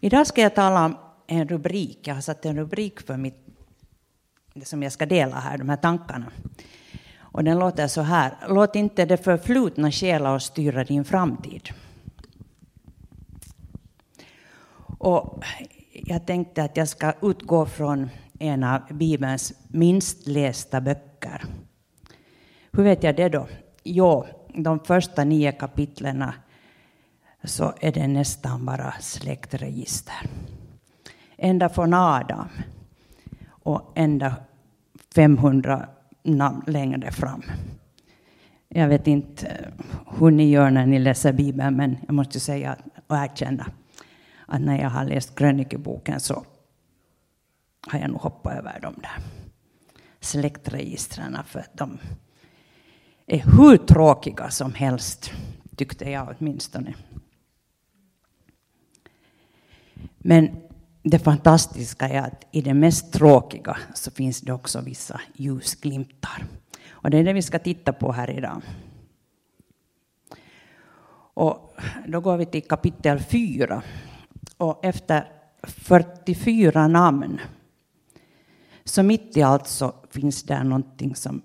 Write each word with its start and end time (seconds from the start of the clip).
Idag 0.00 0.26
ska 0.26 0.40
jag 0.40 0.54
tala 0.54 0.84
om 0.84 0.96
en 1.26 1.48
rubrik. 1.48 1.98
Jag 2.02 2.14
har 2.14 2.22
satt 2.22 2.44
en 2.44 2.56
rubrik 2.56 3.00
för 3.00 3.16
mitt, 3.16 3.46
det 4.54 4.64
som 4.64 4.82
jag 4.82 4.92
ska 4.92 5.06
dela 5.06 5.36
här, 5.36 5.58
de 5.58 5.68
här 5.68 5.76
tankarna. 5.76 6.26
Och 7.18 7.44
den 7.44 7.58
låter 7.58 7.86
så 7.86 8.00
här. 8.00 8.36
Låt 8.48 8.76
inte 8.76 9.04
det 9.04 9.16
förflutna 9.16 9.90
stjäla 9.90 10.32
och 10.32 10.42
styra 10.42 10.84
din 10.84 11.04
framtid. 11.04 11.68
Och 14.98 15.44
jag 15.92 16.26
tänkte 16.26 16.62
att 16.62 16.76
jag 16.76 16.88
ska 16.88 17.12
utgå 17.22 17.66
från 17.66 18.10
en 18.38 18.64
av 18.64 18.80
Bibelns 18.90 19.52
minst 19.68 20.26
lästa 20.26 20.80
böcker. 20.80 21.44
Hur 22.72 22.82
vet 22.82 23.02
jag 23.02 23.16
det 23.16 23.28
då? 23.28 23.48
Jo, 23.84 24.26
de 24.54 24.80
första 24.80 25.24
nio 25.24 25.52
kapitlen 25.52 26.24
så 27.44 27.74
är 27.80 27.92
det 27.92 28.08
nästan 28.08 28.66
bara 28.66 28.94
släktregister. 29.00 30.30
Ända 31.36 31.68
från 31.68 31.94
Adam 31.94 32.48
och 33.48 33.92
ända 33.94 34.34
500 35.14 35.88
namn 36.22 36.62
längre 36.66 37.12
fram. 37.12 37.42
Jag 38.68 38.88
vet 38.88 39.06
inte 39.06 39.46
eh, 39.46 39.84
hur 40.18 40.30
ni 40.30 40.50
gör 40.50 40.70
när 40.70 40.86
ni 40.86 40.98
läser 40.98 41.32
Bibeln, 41.32 41.76
men 41.76 41.96
jag 42.06 42.14
måste 42.14 42.40
säga 42.40 42.76
och 43.06 43.16
erkänna 43.16 43.66
att 44.46 44.60
när 44.60 44.80
jag 44.80 44.90
har 44.90 45.04
läst 45.04 45.38
krönikeboken 45.38 46.20
så 46.20 46.44
har 47.86 47.98
jag 47.98 48.10
nog 48.10 48.20
hoppat 48.20 48.58
över 48.58 48.78
de 48.82 48.94
där 48.94 49.18
släktregistren 50.20 51.38
för 51.46 51.60
att 51.60 51.76
de 51.76 51.98
är 53.26 53.38
hur 53.38 53.76
tråkiga 53.76 54.50
som 54.50 54.74
helst, 54.74 55.32
tyckte 55.76 56.10
jag 56.10 56.34
åtminstone. 56.38 56.94
Men 60.18 60.56
det 61.02 61.18
fantastiska 61.18 62.08
är 62.08 62.22
att 62.22 62.44
i 62.50 62.60
det 62.60 62.74
mest 62.74 63.12
tråkiga 63.12 63.76
så 63.94 64.10
finns 64.10 64.40
det 64.40 64.52
också 64.52 64.80
vissa 64.80 65.20
ljusglimtar. 65.34 66.44
Och 66.90 67.10
det 67.10 67.18
är 67.18 67.24
det 67.24 67.32
vi 67.32 67.42
ska 67.42 67.58
titta 67.58 67.92
på 67.92 68.12
här 68.12 68.30
idag. 68.30 68.62
Och 71.34 71.76
då 72.06 72.20
går 72.20 72.36
vi 72.36 72.46
till 72.46 72.68
kapitel 72.68 73.20
4. 73.20 73.82
Och 74.56 74.84
efter 74.84 75.32
44 75.62 76.88
namn, 76.88 77.40
så 78.84 79.02
mitt 79.02 79.36
i 79.36 79.42
allt 79.42 79.66
så 79.66 79.94
finns 80.10 80.42
där 80.42 80.64
någonting 80.64 81.16
som 81.16 81.42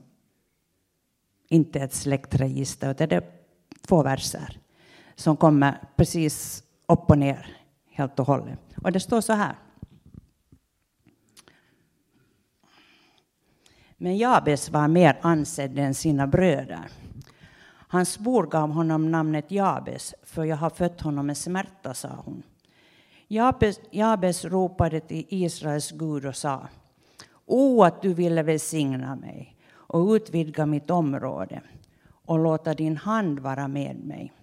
inte 1.50 1.80
är 1.80 1.86
ett 1.86 1.94
släktregister, 1.94 2.92
utan 2.92 3.10
det 3.10 3.16
är 3.16 3.32
två 3.88 4.04
verser 4.04 4.60
som 5.16 5.38
kommer 5.38 5.82
precis 5.96 6.64
upp 6.88 7.10
och 7.10 7.18
ner 7.18 7.59
helt 8.00 8.20
och 8.20 8.28
hållet. 8.28 8.60
Och 8.84 8.92
det 8.92 9.00
står 9.00 9.22
så 9.22 9.34
här. 9.34 9.56
Men 13.98 14.18
Jabes 14.18 14.70
var 14.70 14.88
mer 14.88 15.20
ansedd 15.22 15.80
än 15.80 15.94
sina 15.94 16.28
bröder. 16.28 16.90
Hans 17.88 18.20
mor 18.20 18.44
gav 18.44 18.72
honom 18.72 19.12
namnet 19.12 19.52
Jabes, 19.52 20.16
för 20.24 20.44
jag 20.44 20.58
har 20.58 20.70
fött 20.70 21.02
honom 21.02 21.26
med 21.26 21.38
smärta, 21.38 21.94
sa 21.94 22.10
hon. 22.26 22.44
Jabes, 23.28 23.80
Jabes 23.92 24.46
ropade 24.46 25.00
till 25.00 25.26
Israels 25.30 25.92
Gud 25.92 26.26
och 26.26 26.36
sa 26.36 26.68
O, 27.46 27.84
att 27.84 28.02
du 28.02 28.14
ville 28.14 28.44
välsigna 28.44 29.16
mig 29.16 29.56
och 29.72 30.10
utvidga 30.10 30.66
mitt 30.66 30.90
område 30.90 31.62
och 32.26 32.40
låta 32.40 32.74
din 32.74 32.98
hand 32.98 33.40
vara 33.40 33.68
med 33.68 33.96
mig. 33.96 34.34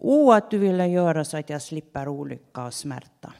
O, 0.00 0.32
att 0.32 0.50
du 0.50 0.58
ville 0.58 0.86
göra 0.86 1.24
så 1.24 1.36
att 1.36 1.50
jag 1.50 1.62
slipper 1.62 2.08
olycka 2.08 2.64
och 2.64 2.74
smärta. 2.74 3.32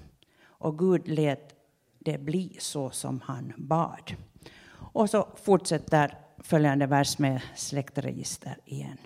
Och 0.44 0.78
Gud 0.78 1.08
lät 1.08 1.54
det 1.98 2.18
bli 2.18 2.56
så 2.60 2.90
som 2.90 3.20
han 3.24 3.52
bad. 3.56 4.14
Och 4.74 5.10
så 5.10 5.28
fortsätter 5.42 6.14
följande 6.38 6.86
vers 6.86 7.18
med 7.18 7.40
släktregister 7.54 8.58
igen. 8.64 8.98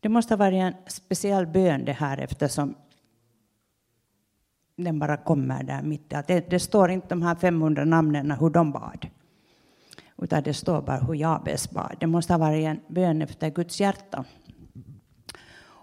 Det 0.00 0.08
måste 0.08 0.34
ha 0.34 0.38
varit 0.38 0.62
en 0.62 0.74
speciell 0.86 1.46
bön 1.46 1.84
det 1.84 1.92
här 1.92 2.18
eftersom 2.18 2.74
den 4.76 4.98
bara 4.98 5.16
kommer 5.16 5.62
där 5.62 5.82
mitt 5.82 6.12
i 6.12 6.22
det, 6.26 6.50
det 6.50 6.60
står 6.60 6.90
inte 6.90 7.08
de 7.08 7.22
här 7.22 7.34
500 7.34 7.84
namnen 7.84 8.30
hur 8.30 8.50
de 8.50 8.72
bad. 8.72 9.06
Utan 10.18 10.42
det 10.42 10.54
står 10.54 10.82
bara 10.82 10.98
hur 10.98 11.14
Jabes 11.14 11.70
bad. 11.70 11.96
Det 12.00 12.06
måste 12.06 12.32
ha 12.32 12.38
varit 12.38 12.66
en 12.66 12.80
bön 12.88 13.22
efter 13.22 13.50
Guds 13.50 13.80
hjärta. 13.80 14.24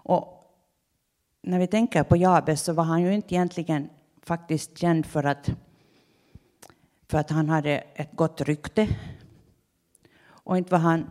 Och 0.04 0.54
när 1.42 1.58
vi 1.58 1.66
tänker 1.66 2.02
på 2.02 2.16
Jabes 2.16 2.62
så 2.62 2.72
var 2.72 2.84
han 2.84 3.02
ju 3.02 3.14
inte 3.14 3.34
egentligen 3.34 3.88
faktiskt 4.22 4.78
känd 4.78 5.06
för 5.06 5.24
att, 5.24 5.50
för 7.08 7.18
att 7.18 7.30
han 7.30 7.48
hade 7.48 7.70
ett 7.70 8.12
gott 8.12 8.40
rykte. 8.40 8.88
Och 10.24 10.58
inte 10.58 10.72
var 10.72 10.78
han 10.78 11.10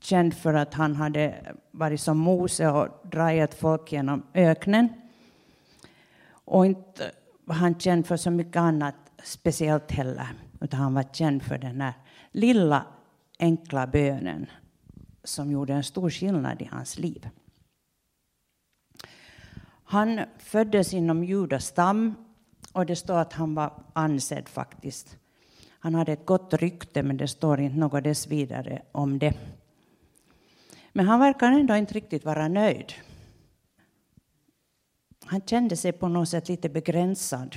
känd 0.00 0.34
för 0.34 0.54
att 0.54 0.74
han 0.74 0.96
hade 0.96 1.54
varit 1.70 2.00
som 2.00 2.18
Mose 2.18 2.68
och 2.68 2.88
dragit 3.02 3.54
folk 3.54 3.92
genom 3.92 4.22
öknen. 4.34 4.88
Och 6.30 6.66
inte 6.66 7.10
var 7.44 7.54
han 7.54 7.80
känd 7.80 8.06
för 8.06 8.16
så 8.16 8.30
mycket 8.30 8.56
annat 8.56 8.94
speciellt 9.22 9.90
heller, 9.90 10.28
utan 10.60 10.80
han 10.80 10.94
var 10.94 11.02
känd 11.12 11.42
för 11.42 11.58
den 11.58 11.80
här 11.80 11.92
lilla 12.30 12.86
enkla 13.38 13.86
bönen 13.86 14.46
som 15.24 15.50
gjorde 15.50 15.72
en 15.72 15.84
stor 15.84 16.10
skillnad 16.10 16.62
i 16.62 16.64
hans 16.64 16.98
liv. 16.98 17.28
Han 19.92 20.20
föddes 20.38 20.94
inom 20.94 21.24
Judas 21.24 21.66
stam 21.66 22.14
och 22.72 22.86
det 22.86 22.96
står 22.96 23.18
att 23.18 23.32
han 23.32 23.54
var 23.54 23.72
ansedd 23.92 24.48
faktiskt. 24.48 25.16
Han 25.68 25.94
hade 25.94 26.12
ett 26.12 26.26
gott 26.26 26.54
rykte, 26.54 27.02
men 27.02 27.16
det 27.16 27.28
står 27.28 27.60
inte 27.60 27.78
något 27.78 28.04
dess 28.04 28.26
vidare 28.26 28.82
om 28.92 29.18
det. 29.18 29.34
Men 30.92 31.06
han 31.06 31.20
verkar 31.20 31.52
ändå 31.52 31.76
inte 31.76 31.94
riktigt 31.94 32.24
vara 32.24 32.48
nöjd. 32.48 32.92
Han 35.24 35.40
kände 35.40 35.76
sig 35.76 35.92
på 35.92 36.08
något 36.08 36.28
sätt 36.28 36.48
lite 36.48 36.68
begränsad. 36.68 37.56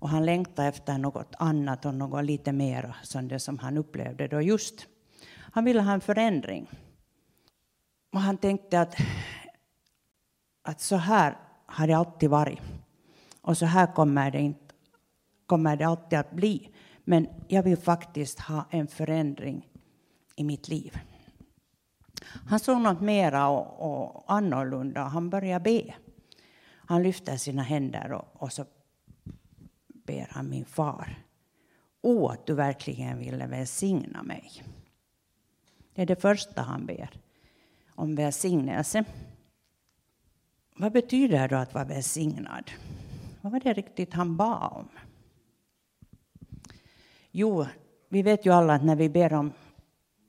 Och 0.00 0.08
han 0.08 0.26
längtade 0.26 0.68
efter 0.68 0.98
något 0.98 1.34
annat 1.38 1.84
och 1.84 1.94
något 1.94 2.24
lite 2.24 2.52
mer 2.52 2.96
som 3.02 3.28
det 3.28 3.38
som 3.38 3.58
han 3.58 3.78
upplevde 3.78 4.28
då 4.28 4.40
just. 4.40 4.86
Han 5.38 5.64
ville 5.64 5.80
ha 5.80 5.92
en 5.92 6.00
förändring. 6.00 6.70
Och 8.12 8.20
han 8.20 8.36
tänkte 8.36 8.80
att, 8.80 8.96
att 10.66 10.80
så 10.80 10.96
här 10.96 11.36
har 11.66 11.86
det 11.86 11.92
alltid 11.92 12.30
varit. 12.30 12.60
Och 13.40 13.58
så 13.58 13.66
här 13.66 13.94
kommer 13.94 14.30
det, 14.30 14.40
inte, 14.40 14.74
kommer 15.46 15.76
det 15.76 15.84
alltid 15.84 16.18
att 16.18 16.32
bli. 16.32 16.70
Men 17.04 17.28
jag 17.48 17.62
vill 17.62 17.76
faktiskt 17.76 18.40
ha 18.40 18.64
en 18.70 18.86
förändring 18.86 19.68
i 20.36 20.44
mitt 20.44 20.68
liv. 20.68 20.98
Han 22.48 22.60
såg 22.60 22.80
något 22.80 23.00
mera 23.00 23.48
och, 23.48 24.12
och 24.12 24.24
annorlunda. 24.26 25.02
Han 25.02 25.30
började 25.30 25.62
be. 25.62 25.94
Han 26.68 27.02
lyfter 27.02 27.36
sina 27.36 27.62
händer 27.62 28.12
och, 28.12 28.42
och 28.42 28.52
så 28.52 28.64
ber 29.88 30.28
han 30.30 30.50
min 30.50 30.64
far. 30.64 31.24
O, 32.00 32.28
att 32.28 32.46
du 32.46 32.54
verkligen 32.54 33.18
ville 33.18 33.46
välsigna 33.46 34.22
mig. 34.22 34.62
Det 35.94 36.02
är 36.02 36.06
det 36.06 36.20
första 36.20 36.62
han 36.62 36.86
ber 36.86 37.10
om 37.94 38.14
välsignelse. 38.14 39.04
Vad 40.78 40.92
betyder 40.92 41.38
det 41.38 41.46
då 41.46 41.56
att 41.56 41.74
vara 41.74 41.84
välsignad? 41.84 42.70
Vad 43.40 43.52
var 43.52 43.60
det 43.60 43.72
riktigt 43.72 44.14
han 44.14 44.36
bad 44.36 44.72
om? 44.72 44.88
Jo, 47.30 47.66
vi 48.08 48.22
vet 48.22 48.46
ju 48.46 48.52
alla 48.52 48.74
att 48.74 48.84
när 48.84 48.96
vi 48.96 49.08
ber 49.08 49.32
om 49.32 49.52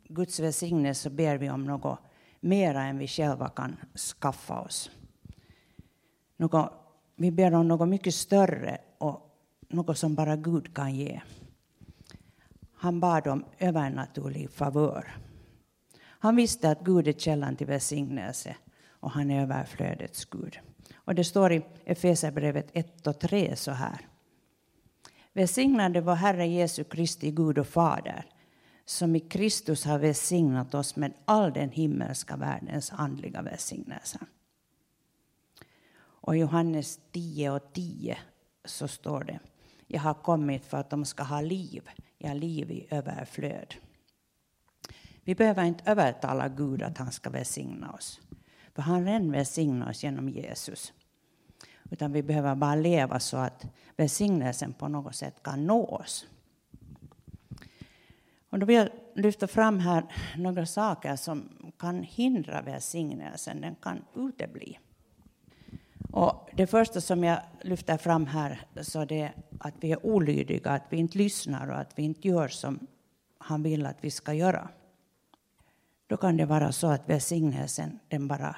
Guds 0.03 0.39
välsignelse 0.39 1.01
så 1.01 1.09
ber 1.09 1.37
vi 1.37 1.49
om 1.49 1.65
något 1.65 1.99
mera 2.39 2.83
än 2.83 2.97
vi 2.97 3.07
själva 3.07 3.49
kan 3.49 3.75
skaffa 4.19 4.59
oss. 4.59 4.91
Något, 6.37 6.71
vi 7.15 7.31
ber 7.31 7.53
om 7.53 7.67
något 7.67 7.89
mycket 7.89 8.13
större 8.13 8.77
och 8.97 9.37
något 9.69 9.97
som 9.97 10.15
bara 10.15 10.35
Gud 10.35 10.75
kan 10.75 10.95
ge. 10.95 11.21
Han 12.73 12.99
bad 12.99 13.27
om 13.27 13.45
övernaturlig 13.57 14.51
favör. 14.51 15.17
Han 15.99 16.35
visste 16.35 16.71
att 16.71 16.83
Gud 16.83 17.07
är 17.07 17.13
källan 17.13 17.55
till 17.55 17.67
välsignelse 17.67 18.55
och 18.99 19.11
han 19.11 19.31
är 19.31 19.41
överflödets 19.41 20.25
Gud. 20.25 20.59
Och 20.95 21.15
det 21.15 21.23
står 21.23 21.53
i 21.53 21.61
Efesierbrevet 21.85 22.69
1 22.73 23.07
och 23.07 23.19
3 23.19 23.55
så 23.55 23.71
här. 23.71 24.07
Välsignade 25.33 26.01
var 26.01 26.15
Herre 26.15 26.47
Jesu 26.47 26.83
Kristi 26.83 27.31
Gud 27.31 27.57
och 27.57 27.67
Fader 27.67 28.25
som 28.89 29.15
i 29.15 29.19
Kristus 29.19 29.85
har 29.85 29.99
välsignat 29.99 30.73
oss 30.73 30.95
med 30.95 31.13
all 31.25 31.53
den 31.53 31.69
himmelska 31.69 32.35
världens 32.35 32.91
andliga 32.91 33.41
välsignelse. 33.41 34.19
Och 35.99 36.35
i 36.35 36.39
Johannes 36.39 36.99
10 37.11 37.51
och 37.51 37.73
10 37.73 38.17
så 38.65 38.87
står 38.87 39.23
det 39.23 39.39
Jag 39.87 40.01
har 40.01 40.13
kommit 40.13 40.65
för 40.65 40.77
att 40.77 40.89
de 40.89 41.05
ska 41.05 41.23
ha 41.23 41.41
liv, 41.41 41.89
ja, 42.17 42.33
liv 42.33 42.71
i 42.71 42.87
överflöd. 42.89 43.75
Vi 45.23 45.35
behöver 45.35 45.63
inte 45.63 45.91
övertala 45.91 46.47
Gud 46.47 46.83
att 46.83 46.97
han 46.97 47.11
ska 47.11 47.29
välsigna 47.29 47.91
oss. 47.91 48.21
För 48.77 48.81
han 48.81 49.05
redan 49.05 49.31
välsignar 49.31 49.89
oss 49.89 50.03
genom 50.03 50.29
Jesus. 50.29 50.93
Utan 51.91 52.11
vi 52.11 52.23
behöver 52.23 52.55
bara 52.55 52.75
leva 52.75 53.19
så 53.19 53.37
att 53.37 53.65
välsignelsen 53.95 54.73
på 54.73 54.87
något 54.87 55.15
sätt 55.15 55.43
kan 55.43 55.67
nå 55.67 55.85
oss. 55.85 56.27
Och 58.49 58.59
då 58.59 58.65
vill 58.65 58.75
jag 58.75 58.89
lyfta 59.15 59.47
fram 59.47 59.79
här 59.79 60.03
några 60.37 60.65
saker 60.65 61.15
som 61.15 61.49
kan 61.77 62.03
hindra 62.03 62.61
välsignelsen, 62.61 63.61
den 63.61 63.75
kan 63.75 64.01
utebli. 64.15 64.79
Och 66.11 66.49
det 66.53 66.67
första 66.67 67.01
som 67.01 67.23
jag 67.23 67.39
lyfter 67.61 67.97
fram 67.97 68.25
här 68.25 68.61
så 68.81 69.05
det 69.05 69.21
är 69.21 69.33
att 69.59 69.75
vi 69.79 69.91
är 69.91 70.05
olydiga, 70.05 70.71
att 70.71 70.85
vi 70.89 70.97
inte 70.97 71.17
lyssnar 71.17 71.69
och 71.69 71.79
att 71.79 71.99
vi 71.99 72.03
inte 72.03 72.27
gör 72.27 72.47
som 72.47 72.87
han 73.37 73.63
vill 73.63 73.85
att 73.85 73.97
vi 74.01 74.11
ska 74.11 74.33
göra. 74.33 74.69
Då 76.07 76.17
kan 76.17 76.37
det 76.37 76.45
vara 76.45 76.71
så 76.71 76.87
att 76.87 77.09
välsignelsen 77.09 77.99
den 78.07 78.27
bara 78.27 78.55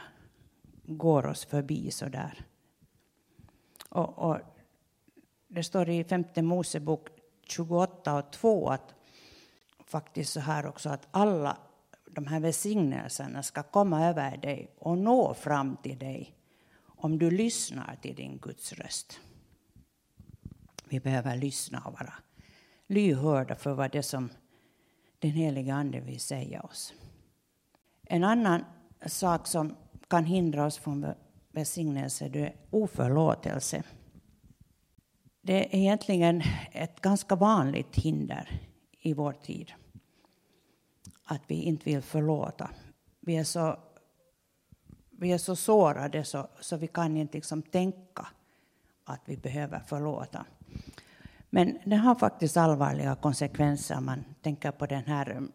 går 0.84 1.26
oss 1.26 1.46
förbi 1.46 1.92
så 1.92 2.06
där. 2.06 2.46
Och, 3.90 4.20
och 4.20 4.38
det 5.48 5.64
står 5.64 5.90
i 5.90 6.04
femte 6.04 6.42
Mosebok 6.42 7.08
28 7.44 8.18
och 8.18 8.32
2 8.32 8.70
att 8.70 8.94
faktiskt 9.86 10.34
så 10.34 10.40
här 10.40 10.66
också 10.66 10.90
att 10.90 11.08
alla 11.12 11.58
de 12.06 12.28
här 12.28 12.40
välsignelserna 12.40 13.44
ska 13.44 13.64
komma 13.64 14.08
över 14.08 14.38
dig 14.38 14.72
och 14.78 14.98
nå 14.98 15.34
fram 15.34 15.78
till 15.78 16.00
dig 16.00 16.36
om 16.86 17.20
du 17.20 17.32
lyssnar 17.32 17.96
till 18.02 18.16
din 18.16 18.38
Guds 18.38 18.74
röst. 18.74 19.20
Vi 20.86 21.00
behöver 21.00 21.36
lyssna 21.36 21.80
och 21.86 21.94
vara 21.94 22.14
lyhörda 22.88 23.56
för 23.56 23.74
vad 23.74 23.92
det 23.92 24.04
som 24.04 24.30
den 25.20 25.32
heliga 25.32 25.76
Ande 25.76 26.00
vill 26.00 26.20
säga 26.20 26.62
oss. 26.62 26.94
En 28.12 28.24
annan 28.24 28.66
sak 29.06 29.48
som 29.48 29.76
kan 30.08 30.26
hindra 30.26 30.66
oss 30.66 30.78
från 30.78 31.14
välsignelse 31.52 32.26
är 32.26 32.56
oförlåtelse. 32.70 33.84
Det 35.42 35.76
är 35.76 35.80
egentligen 35.80 36.42
ett 36.72 37.02
ganska 37.02 37.36
vanligt 37.36 37.96
hinder 37.96 38.62
i 39.00 39.14
vår 39.14 39.34
tid. 39.34 39.72
Att 41.24 41.42
vi 41.48 41.56
inte 41.56 41.86
vill 41.86 42.02
förlåta. 42.02 42.70
Vi 43.20 43.38
är 43.38 43.44
så, 43.44 43.80
vi 45.10 45.32
är 45.32 45.38
så 45.38 45.56
sårade 45.56 46.24
så, 46.24 46.48
så 46.60 46.78
vi 46.78 46.88
kan 46.88 47.18
inte 47.18 47.38
liksom 47.38 47.62
tänka 47.62 48.28
att 49.04 49.22
vi 49.26 49.38
behöver 49.38 49.80
förlåta. 49.80 50.46
Men 51.50 51.78
det 51.86 51.96
har 51.96 52.16
faktiskt 52.16 52.58
allvarliga 52.58 53.16
konsekvenser 53.16 53.98
om 53.98 54.06
man 54.06 54.24
tänker 54.42 54.72
på 54.72 54.86
den 54.86 55.04
här 55.04 55.48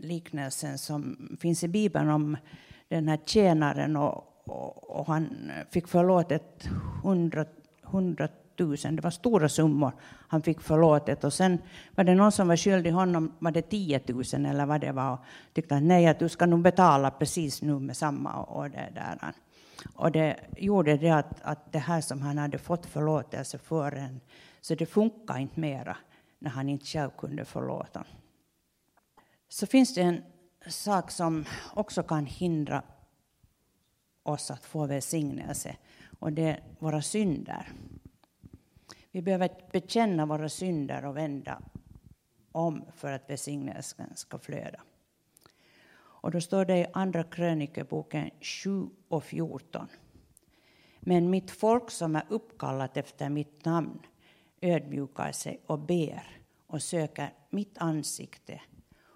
liknelsen 0.00 0.78
som 0.78 1.28
finns 1.40 1.64
i 1.64 1.68
Bibeln 1.68 2.10
om 2.10 2.36
den 2.88 3.08
här 3.08 3.18
tjänaren 3.26 3.96
och, 3.96 4.24
och, 4.44 4.90
och 4.90 5.06
han 5.06 5.50
fick 5.70 5.88
förlåtet 5.88 6.68
hundratusen, 7.82 8.96
det 8.96 9.02
var 9.02 9.10
stora 9.10 9.48
summor 9.48 9.92
han 10.28 10.42
fick 10.42 10.60
förlåtet 10.60 11.24
och 11.24 11.32
sen 11.32 11.58
var 11.94 12.04
det 12.04 12.14
någon 12.14 12.32
som 12.32 12.48
var 12.48 12.56
skyldig 12.56 12.90
honom, 12.90 13.32
var 13.38 13.50
det 13.50 13.62
10 13.62 14.00
000 14.06 14.22
eller 14.32 14.66
vad 14.66 14.80
det 14.80 14.92
var 14.92 15.12
och 15.12 15.18
tyckte 15.52 15.76
att 15.76 15.82
nej, 15.82 16.06
att 16.06 16.18
du 16.18 16.28
ska 16.28 16.46
nog 16.46 16.60
betala 16.60 17.10
precis 17.10 17.62
nu 17.62 17.78
med 17.78 17.96
samma 17.96 18.34
och 18.42 18.70
det 18.70 18.92
där. 18.94 19.32
Och 19.94 20.12
det 20.12 20.36
gjorde 20.56 20.96
det 20.96 21.10
att, 21.10 21.42
att 21.42 21.72
det 21.72 21.78
här 21.78 22.00
som 22.00 22.22
han 22.22 22.38
hade 22.38 22.58
fått 22.58 22.86
förlåtelse 22.86 23.58
för 23.58 23.92
en 23.92 24.20
så 24.60 24.74
det 24.74 24.86
funkar 24.86 25.38
inte 25.38 25.60
mera 25.60 25.96
när 26.38 26.50
han 26.50 26.68
inte 26.68 26.86
själv 26.86 27.10
kunde 27.18 27.44
förlåta. 27.44 28.04
Så 29.48 29.66
finns 29.66 29.94
det 29.94 30.02
en 30.02 30.22
sak 30.66 31.10
som 31.10 31.44
också 31.74 32.02
kan 32.02 32.26
hindra 32.26 32.82
oss 34.22 34.50
att 34.50 34.64
få 34.64 34.86
välsignelse 34.86 35.76
och 36.18 36.32
det 36.32 36.42
är 36.42 36.62
våra 36.78 37.02
synder. 37.02 37.72
Vi 39.10 39.22
behöver 39.22 39.50
bekänna 39.72 40.26
våra 40.26 40.48
synder 40.48 41.04
och 41.04 41.16
vända 41.16 41.62
om 42.52 42.84
för 42.96 43.12
att 43.12 43.30
välsignelsen 43.30 44.16
ska 44.16 44.38
flöda. 44.38 44.80
Och 46.20 46.30
då 46.30 46.40
står 46.40 46.64
det 46.64 46.78
i 46.78 46.86
Andra 46.92 47.24
krönikeboken 47.24 48.30
7 48.40 48.86
och 49.08 49.24
14. 49.24 49.88
Men 51.00 51.30
mitt 51.30 51.50
folk 51.50 51.90
som 51.90 52.16
är 52.16 52.24
uppkallat 52.28 52.96
efter 52.96 53.28
mitt 53.28 53.64
namn 53.64 54.00
ödmjukar 54.60 55.32
sig 55.32 55.60
och 55.66 55.78
ber 55.78 56.40
och 56.66 56.82
söker 56.82 57.32
mitt 57.50 57.78
ansikte 57.78 58.60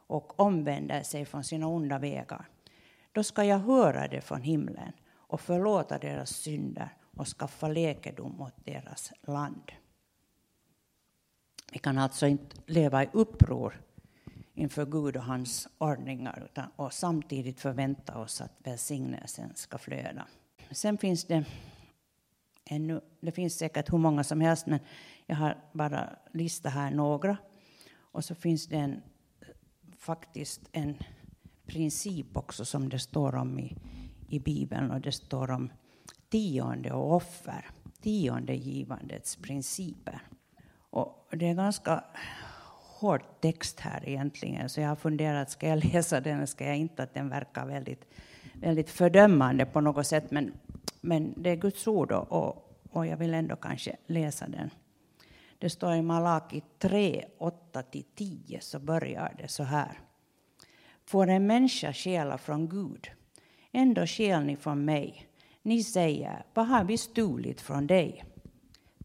och 0.07 0.41
omvänder 0.41 1.03
sig 1.03 1.25
från 1.25 1.45
sina 1.45 1.67
onda 1.67 1.99
vägar, 1.99 2.49
då 3.13 3.23
ska 3.23 3.45
jag 3.45 3.59
höra 3.59 4.09
det 4.09 4.21
från 4.21 4.43
himlen 4.43 4.93
och 5.11 5.41
förlåta 5.41 5.99
deras 5.99 6.31
synder 6.31 6.97
och 7.17 7.27
skaffa 7.27 7.69
läkedom 7.69 8.41
åt 8.41 8.65
deras 8.65 9.13
land. 9.23 9.73
Vi 11.73 11.79
kan 11.79 11.99
alltså 11.99 12.27
inte 12.27 12.57
leva 12.67 13.05
i 13.05 13.09
uppror 13.13 13.83
inför 14.55 14.87
Gud 14.87 15.17
och 15.17 15.23
hans 15.23 15.69
ordningar 15.79 16.43
utan, 16.45 16.71
och 16.77 16.93
samtidigt 16.93 17.61
förvänta 17.61 18.19
oss 18.19 18.41
att 18.41 18.53
välsignelsen 18.59 19.55
ska 19.55 19.79
flöda. 19.79 20.27
Sen 20.71 20.99
finns 20.99 21.25
det 21.25 21.45
ännu, 22.65 23.01
det 23.21 23.33
finns 23.33 23.59
säkert 23.59 23.93
hur 23.93 23.99
många 23.99 24.25
som 24.25 24.41
helst, 24.41 24.67
men 24.67 24.81
jag 25.27 25.37
har 25.37 25.59
bara 25.73 26.17
listat 26.33 26.73
här 26.73 26.91
några. 26.91 27.37
Och 27.99 28.25
så 28.25 28.35
finns 28.35 28.67
det 28.67 28.77
en, 28.77 29.03
faktiskt 30.03 30.61
en 30.73 30.99
princip 31.67 32.37
också 32.37 32.65
som 32.65 32.89
det 32.89 32.99
står 32.99 33.35
om 33.35 33.59
i, 33.59 33.77
i 34.29 34.39
Bibeln 34.39 34.91
och 34.91 35.01
det 35.01 35.13
står 35.13 35.51
om 35.51 35.73
tionde 36.29 36.93
och 36.93 37.15
offer, 37.15 37.67
tionde 38.01 38.55
givandets 38.55 39.37
principer. 39.37 40.21
Och 40.91 41.29
det 41.31 41.49
är 41.49 41.55
ganska 41.55 42.05
hård 43.01 43.23
text 43.41 43.81
här 43.81 44.09
egentligen, 44.09 44.69
så 44.69 44.81
jag 44.81 44.89
har 44.89 44.97
funderat, 44.97 45.51
ska 45.51 45.69
jag 45.69 45.85
läsa 45.93 46.21
den 46.21 46.37
eller 46.37 46.47
ska 46.47 46.67
jag 46.67 46.77
inte? 46.77 47.03
Att 47.03 47.15
den 47.15 47.29
verkar 47.29 47.67
väldigt, 47.67 48.05
väldigt 48.53 48.91
fördömande 48.91 49.67
på 49.67 49.81
något 49.81 50.07
sätt, 50.07 50.31
men, 50.31 50.53
men 51.01 51.35
det 51.37 51.51
är 51.51 51.57
Guds 51.57 51.87
ord 51.87 52.13
och, 52.13 52.79
och 52.91 53.07
jag 53.07 53.17
vill 53.17 53.35
ändå 53.35 53.57
kanske 53.57 53.97
läsa 54.07 54.49
den. 54.49 54.71
Det 55.62 55.70
står 55.70 55.94
i 55.94 56.03
Malaki 56.03 56.62
3, 56.79 57.25
8-10, 57.38 58.61
så 58.61 58.79
börjar 58.79 59.35
det 59.38 59.49
så 59.49 59.62
här. 59.62 60.00
Får 61.05 61.26
en 61.26 61.47
människa 61.47 61.93
stjäla 61.93 62.38
från 62.38 62.69
Gud, 62.69 63.11
ändå 63.73 64.06
stjäl 64.06 64.44
ni 64.44 64.56
från 64.56 64.85
mig. 64.85 65.29
Ni 65.62 65.82
säger, 65.82 66.47
vad 66.55 66.67
har 66.67 66.85
vi 66.85 66.99
stulit 66.99 67.61
från 67.61 67.87
dig? 67.87 68.25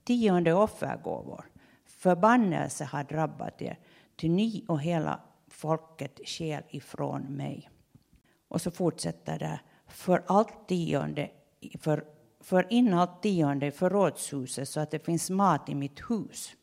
Tionde 0.03 0.53
offergåvor. 0.53 1.45
Förbannelse 1.85 2.85
har 2.85 3.03
drabbat 3.03 3.61
er, 3.61 3.79
ty 4.15 4.29
ni 4.29 4.65
och 4.67 4.81
hela 4.81 5.19
folket 5.47 6.19
stjäl 6.25 6.63
ifrån 6.69 7.21
mig. 7.21 7.69
Och 8.47 8.61
så 8.61 8.71
fortsätter 8.71 9.39
det. 9.39 9.59
För 9.87 10.23
allt 10.27 10.67
tionde, 10.67 11.29
för 11.79 12.05
för 12.47 12.73
in 12.73 12.93
allt 12.93 13.21
tionde 13.21 13.65
i 13.65 13.71
förrådshuset 13.71 14.69
så 14.69 14.79
att 14.79 14.91
det 14.91 15.05
finns 15.05 15.29
mat 15.29 15.69
i 15.69 15.75
mitt 15.75 15.99
hus. 16.09 16.55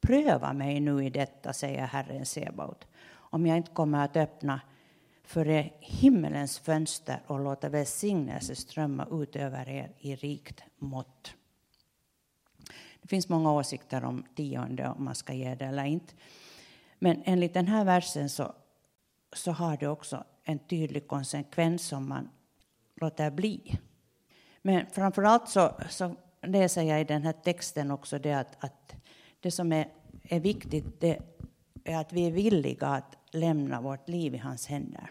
Pröva 0.00 0.52
mig 0.52 0.80
nu 0.80 1.04
i 1.04 1.10
detta, 1.10 1.52
säger 1.52 1.86
Herren 1.86 2.26
Sebaot, 2.26 2.86
om 3.08 3.46
jag 3.46 3.56
inte 3.56 3.70
kommer 3.70 4.04
att 4.04 4.16
öppna 4.16 4.60
för 5.24 5.48
er 5.48 5.72
himmelens 5.80 6.58
fönster 6.58 7.22
och 7.26 7.40
låta 7.40 7.68
välsignelse 7.68 8.56
strömma 8.56 9.06
ut 9.10 9.36
över 9.36 9.68
er 9.68 9.92
i 9.98 10.14
rikt 10.14 10.62
mått. 10.78 11.34
Det 13.02 13.08
finns 13.08 13.28
många 13.28 13.52
åsikter 13.52 14.04
om 14.04 14.24
tionde, 14.34 14.88
om 14.88 15.04
man 15.04 15.14
ska 15.14 15.32
ge 15.32 15.54
det 15.54 15.64
eller 15.64 15.84
inte. 15.84 16.14
Men 16.98 17.22
enligt 17.24 17.54
den 17.54 17.68
här 17.68 17.84
versen 17.84 18.30
så, 18.30 18.52
så 19.32 19.52
har 19.52 19.76
det 19.76 19.88
också 19.88 20.24
en 20.44 20.58
tydlig 20.58 21.08
konsekvens 21.08 21.92
om 21.92 22.08
man 22.08 22.28
låter 22.94 23.30
bli. 23.30 23.78
Men 24.66 24.86
framförallt 24.86 25.48
så, 25.48 25.72
så 25.90 26.16
läser 26.42 26.82
jag 26.82 27.00
i 27.00 27.04
den 27.04 27.22
här 27.22 27.32
texten 27.32 27.90
också 27.90 28.18
det 28.18 28.32
att, 28.32 28.64
att 28.64 28.94
det 29.40 29.50
som 29.50 29.72
är, 29.72 29.88
är 30.22 30.40
viktigt 30.40 31.00
det 31.00 31.18
är 31.84 31.96
att 31.96 32.12
vi 32.12 32.26
är 32.26 32.30
villiga 32.30 32.86
att 32.86 33.16
lämna 33.30 33.80
vårt 33.80 34.08
liv 34.08 34.34
i 34.34 34.38
hans 34.38 34.66
händer 34.66 35.10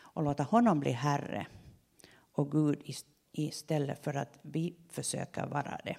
och 0.00 0.22
låta 0.22 0.42
honom 0.42 0.80
bli 0.80 0.90
Herre 0.90 1.46
och 2.32 2.50
Gud 2.50 2.82
istället 3.32 4.04
för 4.04 4.14
att 4.14 4.38
vi 4.42 4.74
försöker 4.88 5.46
vara 5.46 5.80
det. 5.84 5.96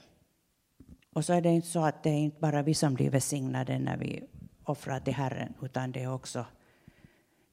Och 1.13 1.25
så 1.25 1.33
är 1.33 1.41
det 1.41 1.49
inte 1.49 1.67
så 1.67 1.79
att 1.79 2.03
det 2.03 2.09
är 2.09 2.19
inte 2.19 2.39
bara 2.39 2.61
vi 2.61 2.73
som 2.73 2.93
blir 2.93 3.09
välsignade 3.09 3.79
när 3.79 3.97
vi 3.97 4.23
offrar 4.63 4.99
till 4.99 5.13
Herren, 5.13 5.53
utan 5.61 5.91
det 5.91 6.03
är 6.03 6.13
också, 6.13 6.45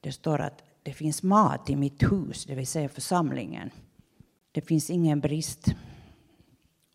det 0.01 0.11
står 0.11 0.41
att 0.41 0.63
det 0.83 0.93
finns 0.93 1.23
mat 1.23 1.69
i 1.69 1.75
mitt 1.75 2.03
hus, 2.03 2.45
det 2.45 2.55
vill 2.55 2.67
säga 2.67 2.89
församlingen. 2.89 3.71
Det 4.51 4.61
finns 4.61 4.89
ingen 4.89 5.19
brist. 5.19 5.65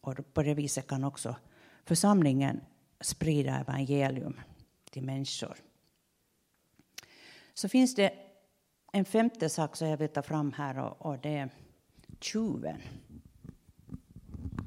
Och 0.00 0.34
på 0.34 0.42
det 0.42 0.54
viset 0.54 0.86
kan 0.86 1.04
också 1.04 1.36
församlingen 1.84 2.60
sprida 3.00 3.60
evangelium 3.60 4.40
till 4.90 5.02
människor. 5.02 5.56
Så 7.54 7.68
finns 7.68 7.94
det 7.94 8.12
en 8.92 9.04
femte 9.04 9.48
sak 9.48 9.76
som 9.76 9.88
jag 9.88 9.96
vill 9.96 10.08
ta 10.08 10.22
fram 10.22 10.52
här 10.52 10.78
och, 10.78 11.06
och 11.06 11.18
det 11.18 11.36
är 11.36 11.50
tjuven. 12.20 12.80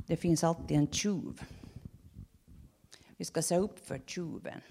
Det 0.08 0.18
finns 0.18 0.44
alltid 0.44 0.78
en 0.78 0.88
tjuv. 0.88 1.42
Vi 3.18 3.26
ska 3.26 3.42
se 3.42 3.58
upp 3.58 3.88
för 3.88 4.00
tjuven. 4.00 4.62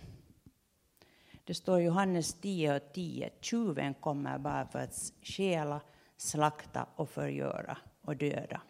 Det 1.45 1.55
står 1.55 1.81
i 1.81 1.85
Johannes 1.85 2.35
10 2.35 2.77
och 2.77 2.93
10. 2.93 3.31
Tjuven 3.41 3.95
kommer 3.95 4.39
bara 4.39 4.67
för 4.67 4.79
att 4.79 5.13
stjäla, 5.23 5.81
slakta 6.17 6.87
och 6.97 7.09
förgöra 7.09 7.79
och 8.05 8.17
döda. 8.17 8.61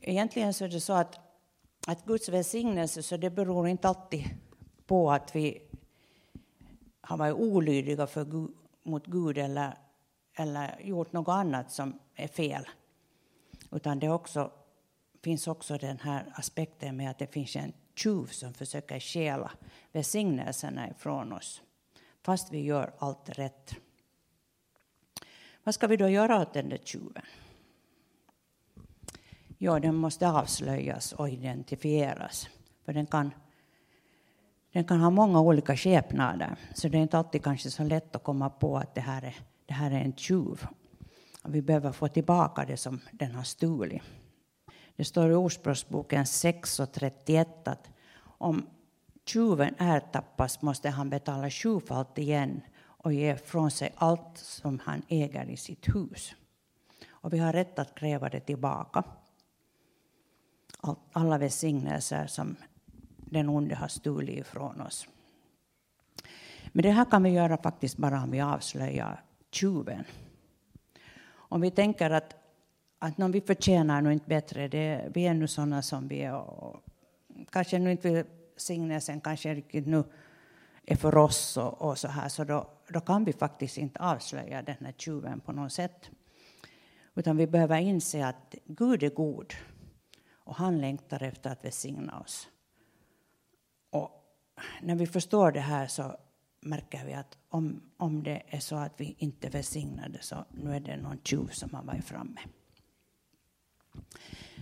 Egentligen 0.00 0.54
så 0.54 0.64
är 0.64 0.68
det 0.68 0.80
så 0.80 0.92
att, 0.92 1.18
att 1.86 2.04
Guds 2.04 2.28
välsignelse 2.28 3.02
så 3.02 3.16
det 3.16 3.30
beror 3.30 3.68
inte 3.68 3.88
alltid 3.88 4.24
på 4.86 5.12
att 5.12 5.36
vi 5.36 5.62
har 7.00 7.16
varit 7.16 7.34
olydiga 7.34 8.06
för, 8.06 8.48
mot 8.82 9.06
Gud 9.06 9.38
eller, 9.38 9.78
eller 10.34 10.80
gjort 10.80 11.12
något 11.12 11.28
annat 11.28 11.72
som 11.72 11.98
är 12.14 12.28
fel. 12.28 12.68
Utan 13.70 13.98
det 13.98 14.08
också, 14.08 14.50
finns 15.22 15.46
också 15.46 15.78
den 15.78 15.98
här 15.98 16.32
aspekten 16.34 16.96
med 16.96 17.10
att 17.10 17.18
det 17.18 17.26
finns 17.26 17.56
en 17.56 17.72
tjuv 17.94 18.26
som 18.26 18.54
försöker 18.54 19.00
stjäla 19.00 19.50
välsignelserna 19.92 20.90
ifrån 20.90 21.32
oss, 21.32 21.62
fast 22.22 22.52
vi 22.52 22.60
gör 22.60 22.92
allt 22.98 23.28
rätt. 23.28 23.74
Vad 25.64 25.74
ska 25.74 25.86
vi 25.86 25.96
då 25.96 26.08
göra 26.08 26.40
åt 26.40 26.52
den 26.52 26.68
där 26.68 26.78
tjuven? 26.84 27.24
Ja, 29.58 29.80
den 29.80 29.94
måste 29.94 30.28
avslöjas 30.28 31.12
och 31.12 31.28
identifieras, 31.28 32.48
för 32.84 32.92
den 32.92 33.06
kan, 33.06 33.30
den 34.72 34.84
kan 34.84 35.00
ha 35.00 35.10
många 35.10 35.40
olika 35.40 35.76
skepnader, 35.76 36.56
så 36.74 36.88
det 36.88 36.98
är 36.98 37.02
inte 37.02 37.18
alltid 37.18 37.42
kanske 37.42 37.70
så 37.70 37.84
lätt 37.84 38.16
att 38.16 38.22
komma 38.22 38.50
på 38.50 38.76
att 38.76 38.94
det 38.94 39.00
här 39.00 39.22
är, 39.22 39.36
det 39.66 39.74
här 39.74 39.90
är 39.90 40.00
en 40.00 40.12
tjuv. 40.12 40.66
Vi 41.44 41.62
behöver 41.62 41.92
få 41.92 42.08
tillbaka 42.08 42.64
det 42.64 42.76
som 42.76 43.00
den 43.12 43.34
har 43.34 43.42
stulit. 43.42 44.02
Det 44.96 45.04
står 45.04 45.30
i 45.30 45.34
Ordspråksboken 45.34 46.26
6 46.26 46.80
och 46.80 46.92
31 46.92 47.68
att 47.68 47.90
om 48.38 48.66
tjuven 49.24 49.74
ertappas 49.78 50.62
måste 50.62 50.90
han 50.90 51.10
betala 51.10 51.50
sjufalt 51.50 52.18
igen 52.18 52.60
och 52.78 53.12
ge 53.12 53.36
från 53.36 53.70
sig 53.70 53.92
allt 53.96 54.38
som 54.38 54.80
han 54.84 55.02
äger 55.08 55.50
i 55.50 55.56
sitt 55.56 55.88
hus. 55.94 56.34
Och 57.08 57.32
vi 57.32 57.38
har 57.38 57.52
rätt 57.52 57.78
att 57.78 57.94
kräva 57.94 58.28
det 58.28 58.40
tillbaka. 58.40 59.04
Alla 61.12 61.38
välsignelser 61.38 62.26
som 62.26 62.56
den 63.16 63.48
onde 63.48 63.74
har 63.74 63.88
stulit 63.88 64.38
ifrån 64.38 64.80
oss. 64.80 65.08
Men 66.72 66.82
det 66.82 66.90
här 66.90 67.04
kan 67.04 67.22
vi 67.22 67.30
göra 67.30 67.56
faktiskt 67.56 67.96
bara 67.96 68.22
om 68.22 68.30
vi 68.30 68.40
avslöjar 68.40 69.22
tjuven. 69.50 70.04
Om 71.28 71.60
vi 71.60 71.70
tänker 71.70 72.10
att, 72.10 72.34
att 72.98 73.18
någon 73.18 73.32
vi 73.32 73.40
förtjänar 73.40 74.02
nog 74.02 74.12
inte 74.12 74.28
bättre, 74.28 74.68
det, 74.68 75.10
vi 75.14 75.26
är 75.26 75.34
nu 75.34 75.48
sådana 75.48 75.82
som 75.82 76.08
vi 76.08 76.22
är 76.22 76.34
och 76.34 76.82
kanske 77.50 77.78
nu 77.78 77.90
inte 77.90 78.24
signelsen 78.56 79.20
kanske 79.20 79.54
riktigt 79.54 79.86
nu 79.86 80.04
är 80.86 80.96
för 80.96 81.16
oss 81.16 81.56
och, 81.56 81.82
och, 81.82 81.98
så 81.98 82.08
här, 82.08 82.28
så 82.28 82.44
då, 82.44 82.70
då 82.88 83.00
kan 83.00 83.24
vi 83.24 83.32
faktiskt 83.32 83.78
inte 83.78 84.00
avslöja 84.00 84.62
den 84.62 84.76
här 84.80 84.92
tjuven 84.92 85.40
på 85.40 85.52
något 85.52 85.72
sätt. 85.72 86.10
Utan 87.14 87.36
vi 87.36 87.46
behöver 87.46 87.78
inse 87.78 88.26
att 88.26 88.54
Gud 88.64 89.02
är 89.02 89.10
god 89.10 89.54
och 90.46 90.56
han 90.56 90.80
längtar 90.80 91.22
efter 91.22 91.50
att 91.50 91.64
välsigna 91.64 92.20
oss. 92.20 92.48
Och 93.90 94.10
när 94.82 94.94
vi 94.94 95.06
förstår 95.06 95.52
det 95.52 95.60
här 95.60 95.86
så 95.86 96.16
märker 96.60 97.04
vi 97.04 97.14
att 97.14 97.38
om, 97.48 97.82
om 97.96 98.22
det 98.22 98.42
är 98.46 98.60
så 98.60 98.76
att 98.76 99.00
vi 99.00 99.14
inte 99.18 99.48
välsignar 99.48 100.08
det 100.08 100.22
så 100.22 100.44
nu 100.50 100.76
är 100.76 100.80
det 100.80 100.96
någon 100.96 101.18
tjuv 101.24 101.48
som 101.48 101.74
har 101.74 101.82
varit 101.82 102.04
framme. 102.04 102.40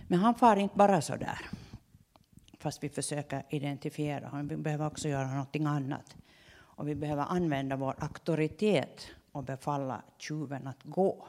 Men 0.07 0.19
han 0.19 0.35
far 0.35 0.55
inte 0.55 0.77
bara 0.77 1.01
så 1.01 1.15
där 1.15 1.49
fast 2.65 2.83
vi 2.83 2.89
försöker 2.89 3.43
identifiera 3.49 4.27
honom. 4.27 4.47
Vi 4.47 4.57
behöver 4.57 4.87
också 4.87 5.07
göra 5.09 5.27
någonting 5.27 5.65
annat. 5.65 6.15
Och 6.53 6.87
vi 6.87 6.95
behöver 6.95 7.23
använda 7.23 7.75
vår 7.75 7.95
auktoritet 7.99 9.07
och 9.31 9.43
befalla 9.43 10.01
tjuven 10.17 10.67
att 10.67 10.83
gå. 10.83 11.27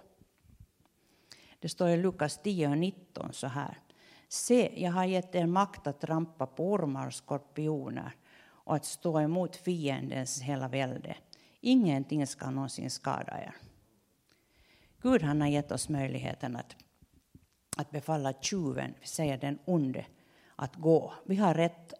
Det 1.58 1.68
står 1.68 1.88
i 1.88 1.96
Lukas 1.96 2.42
10 2.42 2.68
och 2.68 2.78
19 2.78 3.32
så 3.32 3.46
här. 3.46 3.78
Se, 4.28 4.82
jag 4.82 4.92
har 4.92 5.04
gett 5.04 5.34
er 5.34 5.46
makt 5.46 5.86
att 5.86 6.00
trampa 6.00 6.46
på 6.46 6.72
ormar 6.72 7.06
och 7.06 7.14
skorpioner 7.14 8.12
och 8.46 8.74
att 8.76 8.84
stå 8.84 9.20
emot 9.20 9.56
fiendens 9.56 10.40
hela 10.40 10.68
välde. 10.68 11.16
Ingenting 11.60 12.26
ska 12.26 12.50
någonsin 12.50 12.90
skada 12.90 13.40
er. 13.40 13.54
Gud 15.02 15.22
han 15.22 15.40
har 15.40 15.48
gett 15.48 15.72
oss 15.72 15.88
möjligheten 15.88 16.56
att, 16.56 16.76
att 17.76 17.90
befalla 17.90 18.32
tjuven, 18.32 18.94
vi 19.00 19.06
säger 19.06 19.38
den 19.38 19.58
onde, 19.64 20.06
att 20.56 20.76
gå. 20.76 21.14
Vi 21.24 21.36
har 21.36 21.54
rätt 21.54 21.94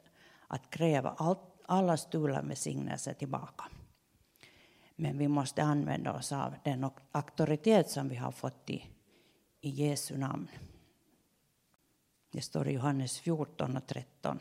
att 0.49 0.71
kräva 0.71 1.15
allt, 1.19 1.63
alla 1.67 1.97
stulna 1.97 2.43
välsignelser 2.43 3.13
tillbaka. 3.13 3.65
Men 4.97 5.19
vi 5.19 5.29
måste 5.29 5.63
använda 5.63 6.13
oss 6.13 6.33
av 6.33 6.55
den 6.65 6.91
auktoritet 7.13 7.91
som 7.91 8.09
vi 8.09 8.17
har 8.17 8.33
fått 8.33 8.71
i, 8.71 8.85
i 9.61 9.69
Jesu 9.71 10.19
namn. 10.19 10.49
Det 12.37 12.43
står 12.43 12.69
i 12.69 12.73
Johannes 12.73 13.19
14 13.19 13.77
och 13.77 13.87
13. 13.87 14.41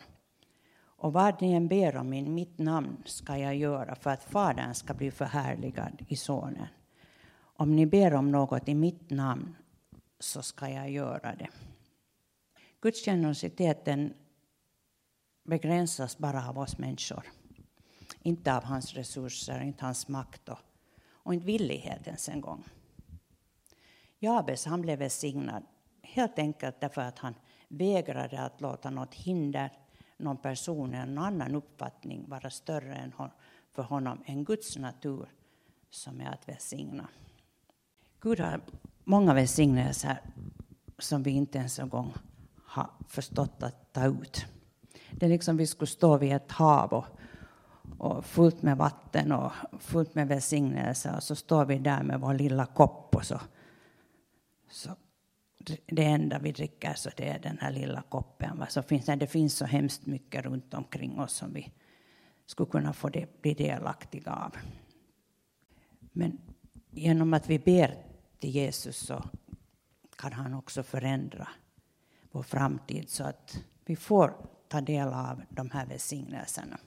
Och 0.77 1.13
vad 1.13 1.41
ni 1.41 1.53
än 1.53 1.67
ber 1.67 1.97
om 1.97 2.13
i 2.13 2.29
mitt 2.29 2.57
namn 2.57 3.03
ska 3.05 3.37
jag 3.37 3.55
göra 3.55 3.95
för 3.95 4.09
att 4.09 4.23
Fadern 4.23 4.73
ska 4.73 4.93
bli 4.93 5.11
förhärligad 5.11 6.05
i 6.07 6.15
Sonen. 6.15 6.67
Om 7.37 7.75
ni 7.75 7.85
ber 7.85 8.13
om 8.13 8.31
något 8.31 8.69
i 8.69 8.75
mitt 8.75 9.09
namn 9.09 9.55
så 10.19 10.41
ska 10.41 10.69
jag 10.69 10.89
göra 10.89 11.35
det. 11.35 11.49
Guds 12.81 13.05
generositeten 13.05 14.13
begränsas 15.43 16.17
bara 16.17 16.49
av 16.49 16.59
oss 16.59 16.77
människor. 16.77 17.23
Inte 18.21 18.55
av 18.55 18.63
hans 18.63 18.93
resurser, 18.93 19.61
inte 19.61 19.85
hans 19.85 20.07
makt 20.07 20.49
och, 20.49 20.59
och 21.09 21.33
inte 21.33 21.45
villighet 21.45 22.07
ens 22.07 22.29
en 22.29 22.41
gång. 22.41 22.63
Jabes 24.19 24.65
han 24.65 24.81
blev 24.81 24.99
välsignad 24.99 25.63
helt 26.01 26.39
enkelt 26.39 26.81
därför 26.81 27.01
att 27.01 27.19
han 27.19 27.35
vägrade 27.67 28.41
att 28.41 28.61
låta 28.61 28.89
något 28.89 29.13
hinder, 29.13 29.71
någon 30.17 30.37
person 30.37 30.93
eller 30.93 31.13
någon 31.13 31.23
annan 31.23 31.55
uppfattning 31.55 32.25
vara 32.29 32.49
större 32.49 32.95
än 32.95 33.13
för 33.71 33.83
honom 33.83 34.23
än 34.25 34.43
Guds 34.43 34.77
natur 34.77 35.27
som 35.89 36.21
är 36.21 36.33
att 36.33 36.49
välsigna. 36.49 37.07
Gud 38.19 38.39
har 38.39 38.61
många 39.03 39.33
välsignelser 39.33 40.21
som 40.99 41.23
vi 41.23 41.31
inte 41.31 41.57
ens 41.57 41.79
en 41.79 41.89
gång 41.89 42.13
har 42.65 42.89
förstått 43.07 43.63
att 43.63 43.93
ta 43.93 44.05
ut. 44.05 44.45
Det 45.11 45.25
är 45.25 45.29
liksom 45.29 45.57
vi 45.57 45.67
skulle 45.67 45.87
stå 45.87 46.17
vid 46.17 46.33
ett 46.33 46.51
hav 46.51 46.93
och, 46.93 47.05
och 47.97 48.25
fullt 48.25 48.61
med 48.61 48.77
vatten 48.77 49.31
och 49.31 49.51
fullt 49.79 50.15
med 50.15 50.27
välsignelser, 50.27 51.15
och 51.15 51.23
så 51.23 51.35
står 51.35 51.65
vi 51.65 51.79
där 51.79 52.03
med 52.03 52.19
vår 52.19 52.33
lilla 52.33 52.65
kopp 52.65 53.15
och 53.15 53.25
så, 53.25 53.41
så 54.69 54.95
det 55.85 56.03
enda 56.03 56.39
vi 56.39 56.51
dricker 56.51 56.93
så 56.93 57.09
det 57.17 57.29
är 57.29 57.39
den 57.39 57.57
här 57.61 57.71
lilla 57.71 58.01
koppen. 58.01 58.65
Så 58.69 58.81
finns, 58.81 59.05
det 59.05 59.27
finns 59.27 59.57
så 59.57 59.65
hemskt 59.65 60.05
mycket 60.05 60.45
runt 60.45 60.73
omkring 60.73 61.19
oss 61.19 61.33
som 61.33 61.53
vi 61.53 61.71
skulle 62.45 62.69
kunna 62.69 62.93
få 62.93 63.09
det, 63.09 63.41
bli 63.41 63.53
delaktiga 63.53 64.33
av. 64.33 64.55
Men 66.11 66.39
genom 66.91 67.33
att 67.33 67.49
vi 67.49 67.59
ber 67.59 67.97
till 68.39 68.49
Jesus 68.49 68.97
så 68.97 69.23
kan 70.15 70.33
han 70.33 70.53
också 70.53 70.83
förändra 70.83 71.47
vår 72.31 72.43
framtid 72.43 73.09
så 73.09 73.23
att 73.23 73.59
vi 73.85 73.95
får 73.95 74.33
ta 74.67 74.81
del 74.81 75.07
av 75.07 75.41
de 75.49 75.71
här 75.71 75.85
välsignelserna. 75.85 76.79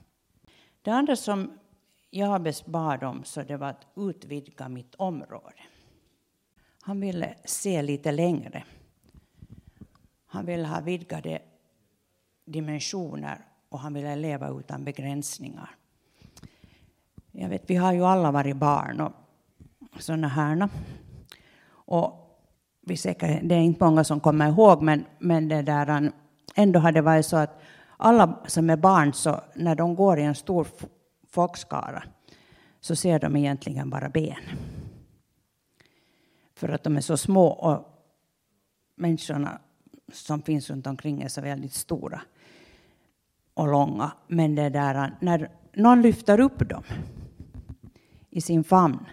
Det 0.81 0.91
andra 0.91 1.15
som 1.15 1.59
Jabes 2.11 2.65
bad 2.65 3.03
om 3.03 3.23
så 3.23 3.43
det 3.43 3.57
var 3.57 3.69
att 3.69 3.87
utvidga 3.95 4.69
mitt 4.69 4.95
område. 4.95 5.61
Han 6.81 6.99
ville 6.99 7.35
se 7.45 7.81
lite 7.81 8.11
längre. 8.11 8.63
Han 10.25 10.45
ville 10.45 10.67
ha 10.67 10.81
vidgade 10.81 11.39
dimensioner 12.45 13.37
och 13.69 13.79
han 13.79 13.93
ville 13.93 14.15
leva 14.15 14.49
utan 14.49 14.83
begränsningar. 14.83 15.69
Jag 17.31 17.49
vet, 17.49 17.69
vi 17.69 17.75
har 17.75 17.93
ju 17.93 18.05
alla 18.05 18.31
varit 18.31 18.55
barn 18.55 19.01
och 19.01 19.13
sådana 19.99 20.27
här. 20.27 20.69
Och 21.69 22.39
vi 22.81 22.97
säkert, 22.97 23.39
det 23.43 23.55
är 23.55 23.59
inte 23.59 23.83
många 23.83 24.03
som 24.03 24.19
kommer 24.19 24.49
ihåg, 24.49 24.81
men, 24.81 25.05
men 25.19 25.47
det 25.47 25.61
där, 25.61 26.11
ändå 26.55 26.79
har 26.79 26.91
det 26.91 27.01
varit 27.01 27.25
så 27.25 27.37
att 27.37 27.61
alla 27.97 28.39
som 28.47 28.69
är 28.69 28.77
barn, 28.77 29.13
så 29.13 29.41
när 29.55 29.75
de 29.75 29.95
går 29.95 30.19
i 30.19 30.23
en 30.23 30.35
stor 30.35 30.67
folkskara, 31.29 32.03
så 32.79 32.95
ser 32.95 33.19
de 33.19 33.35
egentligen 33.35 33.89
bara 33.89 34.09
ben. 34.09 34.43
För 36.59 36.69
att 36.69 36.83
de 36.83 36.97
är 36.97 37.01
så 37.01 37.17
små 37.17 37.47
och 37.47 38.05
människorna 38.95 39.61
som 40.11 40.41
finns 40.41 40.69
runt 40.69 40.87
omkring 40.87 41.21
är 41.21 41.27
så 41.27 41.41
väldigt 41.41 41.73
stora 41.73 42.21
och 43.53 43.67
långa. 43.67 44.11
Men 44.27 44.55
det 44.55 44.69
där, 44.69 45.17
när 45.21 45.51
någon 45.73 46.01
lyfter 46.01 46.39
upp 46.39 46.69
dem 46.69 46.83
i 48.29 48.41
sin 48.41 48.63
famn, 48.63 49.05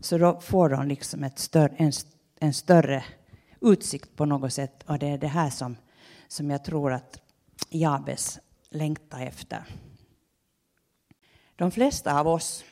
så 0.00 0.18
då 0.18 0.40
får 0.40 0.68
de 0.68 0.88
liksom 0.88 1.24
ett 1.24 1.38
större, 1.38 1.74
en, 1.76 1.92
en 2.40 2.54
större 2.54 3.04
utsikt 3.60 4.16
på 4.16 4.24
något 4.24 4.52
sätt. 4.52 4.82
Och 4.86 4.98
det 4.98 5.06
är 5.06 5.18
det 5.18 5.26
här 5.26 5.50
som, 5.50 5.76
som 6.28 6.50
jag 6.50 6.64
tror 6.64 6.92
att 6.92 7.20
Jabes 7.70 8.38
längtar 8.70 9.20
efter. 9.20 9.64
De 11.56 11.70
flesta 11.70 12.20
av 12.20 12.28
oss 12.28 12.64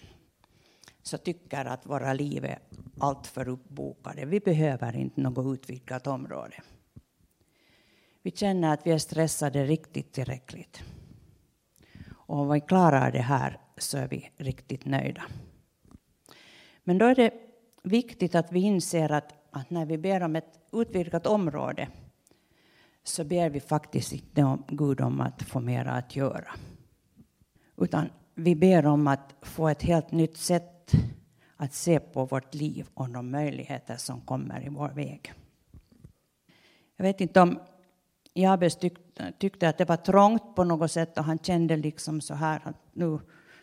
så 1.06 1.18
tycker 1.18 1.64
att 1.64 1.86
våra 1.86 2.12
liv 2.12 2.44
är 2.44 2.58
alltför 2.98 3.48
uppbokade. 3.48 4.25
Vi 4.25 4.40
behöver 4.40 4.96
inte 4.96 5.20
något 5.20 5.58
utvidgat 5.58 6.06
område. 6.06 6.62
Vi 8.22 8.30
känner 8.30 8.75
att 8.75 8.86
vi 8.86 8.90
är 8.90 8.98
stressade 8.98 9.64
riktigt 9.64 10.12
tillräckligt. 10.12 10.82
Och 12.14 12.38
om 12.38 12.50
vi 12.50 12.60
klarar 12.60 13.12
det 13.12 13.20
här 13.20 13.58
så 13.76 13.98
är 13.98 14.08
vi 14.08 14.30
riktigt 14.36 14.84
nöjda. 14.84 15.22
Men 16.84 16.98
då 16.98 17.06
är 17.06 17.14
det 17.14 17.32
viktigt 17.82 18.34
att 18.34 18.52
vi 18.52 18.60
inser 18.60 19.12
att, 19.12 19.34
att 19.50 19.70
när 19.70 19.86
vi 19.86 19.98
ber 19.98 20.22
om 20.22 20.36
ett 20.36 20.60
utvidgat 20.72 21.26
område 21.26 21.88
så 23.04 23.25
ber 23.25 23.50
vi 23.50 23.60
faktiskt 23.60 24.12
inte 24.12 24.42
om 24.42 24.64
Gud 24.68 25.00
om 25.00 25.20
att 25.20 25.42
få 25.42 25.60
mera 25.60 25.92
att 25.92 26.16
göra. 26.16 26.50
Utan 27.76 28.08
vi 28.34 28.56
ber 28.56 28.86
om 28.86 29.06
att 29.06 29.34
få 29.42 29.68
ett 29.68 29.82
helt 29.82 30.12
nytt 30.12 30.36
sätt 30.36 30.75
sätt 30.90 31.16
att 31.57 31.75
se 31.75 32.00
på 32.00 32.25
vårt 32.25 32.55
liv 32.55 32.88
och 32.95 33.09
de 33.09 33.31
möjligheter 33.31 33.97
som 33.97 34.21
kommer 34.21 34.66
i 34.66 34.69
vår 34.69 34.88
väg. 34.88 35.33
Jag 36.97 37.05
vet 37.05 37.21
inte 37.21 37.40
om 37.40 37.59
Jabes 38.35 38.78
tyckte 39.38 39.69
att 39.69 39.78
det 39.78 39.85
var 39.85 39.97
trångt 39.97 40.55
på 40.55 40.64
något 40.64 40.93
sätt 40.93 41.19
och 41.19 41.25
han 41.25 41.38
kände 41.38 41.76
liksom 41.76 42.21
så 42.21 42.35
här 42.35 42.61
att 42.64 42.76
nu 42.93 43.19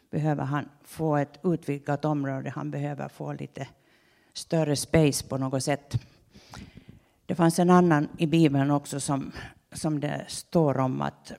behöver 0.10 0.44
han 0.44 0.70
få 0.84 1.18
ett 1.18 1.40
utvidgat 1.44 2.06
område. 2.06 2.50
Han 2.50 2.72
behöver 2.72 3.10
få 3.10 3.34
lite 3.34 3.68
större 4.34 4.76
space 4.76 5.28
på 5.28 5.38
något 5.38 5.64
sätt. 5.64 5.94
Det 7.26 7.36
fanns 7.36 7.60
en 7.60 7.70
annan 7.70 8.08
i 8.18 8.28
Bibeln 8.28 8.72
också 8.72 9.00
som, 9.00 9.32
som 9.72 10.00
det 10.00 10.26
står 10.28 10.80
om 10.80 11.02
att 11.02 11.32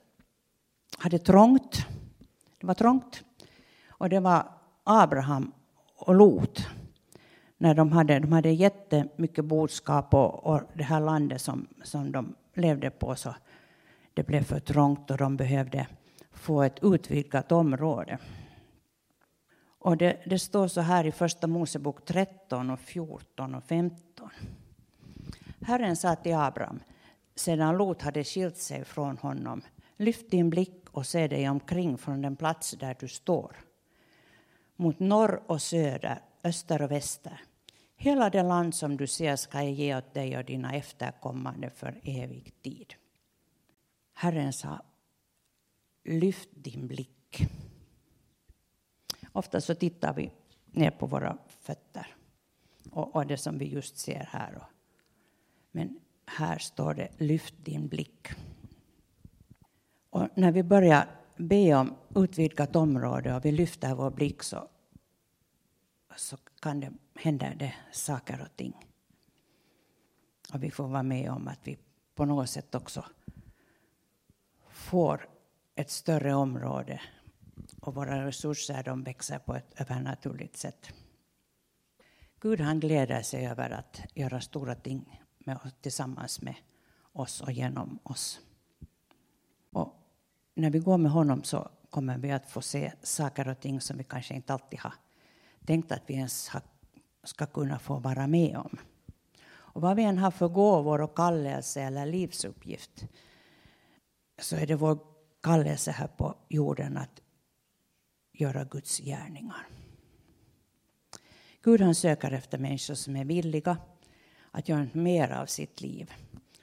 hade 0.97 1.19
trångt. 1.19 1.85
Det 2.57 2.67
var 2.67 2.73
trångt. 2.73 3.23
Och 3.89 4.09
det 4.09 4.19
var 4.19 4.47
Abraham 4.83 5.51
och 6.05 6.15
Lot. 6.15 6.67
När 7.57 7.73
de 7.73 7.91
hade, 7.91 8.19
de 8.19 8.31
hade 8.31 8.49
jättemycket 8.49 9.45
boskap 9.45 10.13
och, 10.13 10.45
och 10.45 10.61
det 10.73 10.83
här 10.83 10.99
landet 10.99 11.41
som, 11.41 11.67
som 11.83 12.11
de 12.11 12.35
levde 12.53 12.89
på 12.89 13.15
så 13.15 13.35
det 14.13 14.23
blev 14.23 14.43
för 14.43 14.59
trångt 14.59 15.11
och 15.11 15.17
de 15.17 15.37
behövde 15.37 15.87
få 16.31 16.63
ett 16.63 16.83
utvidgat 16.83 17.51
område. 17.51 18.17
Och 19.79 19.97
det, 19.97 20.17
det 20.25 20.39
står 20.39 20.67
så 20.67 20.81
här 20.81 21.05
i 21.05 21.11
Första 21.11 21.47
Mosebok 21.47 22.05
13, 22.05 22.69
och 22.69 22.79
14 22.79 23.55
och 23.55 23.63
15. 23.63 24.29
Herren 25.61 25.95
sa 25.95 26.15
till 26.15 26.35
Abraham, 26.35 26.79
sedan 27.35 27.77
Lot 27.77 28.01
hade 28.01 28.23
skilt 28.23 28.57
sig 28.57 28.85
från 28.85 29.17
honom, 29.17 29.61
lyft 29.97 30.31
din 30.31 30.49
blick 30.49 30.85
och 30.91 31.05
se 31.05 31.27
dig 31.27 31.49
omkring 31.49 31.97
från 31.97 32.21
den 32.21 32.35
plats 32.35 32.71
där 32.71 32.95
du 32.99 33.07
står. 33.07 33.55
Mot 34.75 34.99
norr 34.99 35.43
och 35.47 35.61
söder, 35.61 36.19
öster 36.43 36.81
och 36.81 36.91
väster. 36.91 37.41
Hela 37.95 38.29
det 38.29 38.43
land 38.43 38.75
som 38.75 38.97
du 38.97 39.07
ser 39.07 39.35
ska 39.35 39.61
jag 39.61 39.71
ge 39.71 39.97
åt 39.97 40.13
dig 40.13 40.37
och 40.37 40.45
dina 40.45 40.73
efterkommande 40.73 41.69
för 41.69 41.99
evig 42.03 42.61
tid. 42.61 42.93
Herren 44.13 44.53
sa, 44.53 44.81
lyft 46.03 46.49
din 46.53 46.87
blick. 46.87 47.47
Ofta 49.31 49.61
så 49.61 49.75
tittar 49.75 50.13
vi 50.13 50.31
ner 50.65 50.91
på 50.91 51.05
våra 51.05 51.37
fötter 51.47 52.15
och, 52.91 53.15
och 53.15 53.27
det 53.27 53.37
som 53.37 53.57
vi 53.57 53.65
just 53.65 53.97
ser 53.97 54.29
här. 54.31 54.61
Men 55.71 55.99
här 56.25 56.57
står 56.57 56.93
det, 56.93 57.09
lyft 57.17 57.55
din 57.57 57.87
blick. 57.87 58.27
Och 60.09 60.27
när 60.35 60.51
vi 60.51 60.63
börjar 60.63 61.07
be 61.37 61.75
om 61.75 61.95
utvidgat 62.15 62.75
område 62.75 63.35
och 63.35 63.45
vi 63.45 63.51
lyfter 63.51 63.95
vår 63.95 64.11
blick 64.11 64.43
så, 64.43 64.67
så 66.15 66.37
kan 66.59 66.79
det 66.79 66.93
hända 67.15 67.55
det 67.55 67.73
saker 67.91 68.41
och 68.41 68.57
ting. 68.57 68.85
Och 70.53 70.63
vi 70.63 70.71
får 70.71 70.87
vara 70.87 71.03
med 71.03 71.31
om 71.31 71.47
att 71.47 71.59
vi 71.63 71.77
på 72.15 72.25
något 72.25 72.49
sätt 72.49 72.75
också 72.75 73.05
får 74.69 75.29
ett 75.75 75.89
större 75.89 76.33
område 76.33 77.01
och 77.81 77.95
våra 77.95 78.25
resurser 78.25 78.83
de 78.83 79.03
växer 79.03 79.39
på 79.39 79.55
ett 79.55 79.81
övernaturligt 79.81 80.57
sätt. 80.57 80.93
Gud 82.39 82.61
han 82.61 82.79
gläder 82.79 83.21
sig 83.21 83.47
över 83.47 83.69
att 83.69 84.01
göra 84.13 84.41
stora 84.41 84.75
ting 84.75 85.23
med 85.37 85.71
tillsammans 85.81 86.41
med 86.41 86.55
oss 87.11 87.41
och 87.41 87.51
genom 87.51 87.99
oss. 88.03 88.39
Och 89.71 89.95
när 90.55 90.69
vi 90.69 90.79
går 90.79 90.97
med 90.97 91.11
honom 91.11 91.43
så 91.43 91.69
kommer 91.89 92.17
vi 92.17 92.31
att 92.31 92.49
få 92.49 92.61
se 92.61 92.93
saker 93.03 93.47
och 93.47 93.59
ting 93.59 93.81
som 93.81 93.97
vi 93.97 94.03
kanske 94.03 94.33
inte 94.33 94.53
alltid 94.53 94.79
har 94.79 94.93
tänkt 95.65 95.91
att 95.91 96.03
vi 96.05 96.13
ens 96.13 96.51
ska 97.23 97.45
kunna 97.45 97.79
få 97.79 97.99
vara 97.99 98.27
med 98.27 98.57
om. 98.57 98.77
Och 99.75 99.81
vad 99.81 99.95
vi 99.95 100.03
än 100.03 100.17
har 100.17 100.31
för 100.31 100.47
gåvor 100.47 101.01
och 101.01 101.15
kallelse 101.15 101.81
eller 101.81 102.05
livsuppgift 102.05 103.07
så 104.39 104.55
är 104.55 104.67
det 104.67 104.75
vår 104.75 104.99
kallelse 105.41 105.91
här 105.91 106.07
på 106.07 106.35
jorden 106.49 106.97
att 106.97 107.21
göra 108.33 108.63
Guds 108.63 108.99
gärningar. 108.99 109.67
Gud 111.61 111.81
han 111.81 111.95
söker 111.95 112.31
efter 112.31 112.57
människor 112.57 112.93
som 112.93 113.15
är 113.15 113.25
villiga 113.25 113.77
att 114.51 114.69
göra 114.69 114.87
mer 114.93 115.31
av 115.31 115.45
sitt 115.45 115.81
liv 115.81 116.13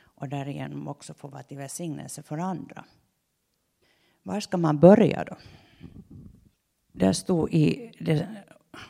och 0.02 0.28
därigenom 0.28 0.88
också 0.88 1.14
få 1.14 1.28
vara 1.28 1.42
till 1.42 1.56
välsignelse 1.56 2.22
för 2.22 2.38
andra. 2.38 2.84
Var 4.22 4.40
ska 4.40 4.56
man 4.56 4.78
börja 4.78 5.24
då? 5.24 5.36
Där 6.92 7.12
stod 7.12 7.54
i 7.54 7.92
det 8.00 8.44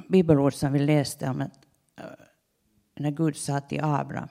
bibelord 0.08 0.54
som 0.54 0.72
vi 0.72 0.78
läste 0.78 1.28
om 1.28 1.40
att 1.40 1.66
eh, 1.96 2.04
när 2.94 3.10
Gud 3.10 3.36
sa 3.36 3.60
till 3.60 3.84
Abraham 3.84 4.28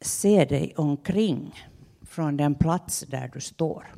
Se 0.00 0.44
dig 0.44 0.74
omkring 0.76 1.54
från 2.02 2.36
den 2.36 2.54
plats 2.54 3.00
där 3.00 3.30
du 3.34 3.40
står. 3.40 3.94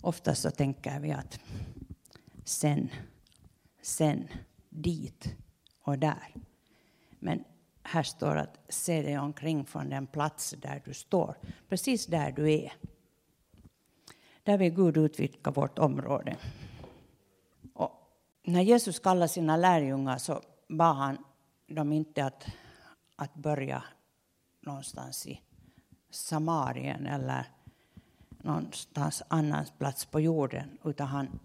Ofta 0.00 0.34
så 0.34 0.50
tänker 0.50 1.00
vi 1.00 1.12
att 1.12 1.40
sen, 2.44 2.88
sen, 3.82 4.28
dit 4.68 5.34
och 5.80 5.98
där. 5.98 6.34
Men 7.18 7.44
här 7.82 8.02
står 8.02 8.36
att 8.36 8.58
se 8.68 9.02
dig 9.02 9.18
omkring 9.18 9.64
från 9.64 9.90
den 9.90 10.06
plats 10.06 10.54
där 10.62 10.82
du 10.84 10.94
står, 10.94 11.38
precis 11.68 12.06
där 12.06 12.32
du 12.32 12.52
är. 12.52 12.72
Där 14.42 14.58
vill 14.58 14.74
Gud 14.74 14.96
utvidga 14.96 15.50
vårt 15.50 15.78
område. 15.78 16.36
När 18.48 18.62
Jesus 18.62 18.98
kallade 18.98 19.28
sina 19.28 19.56
lärjungar 19.56 20.18
så 20.18 20.42
bad 20.68 20.96
han 20.96 21.18
dem 21.66 21.92
inte 21.92 22.24
att, 22.24 22.46
att 23.16 23.34
börja 23.34 23.82
någonstans 24.60 25.26
i 25.26 25.40
Samarien 26.10 27.06
eller 27.06 27.44
någonstans 28.30 29.22
annans 29.28 29.72
plats 29.78 30.04
på 30.04 30.20
jorden, 30.20 30.78
utan 30.84 31.06
han 31.06 31.38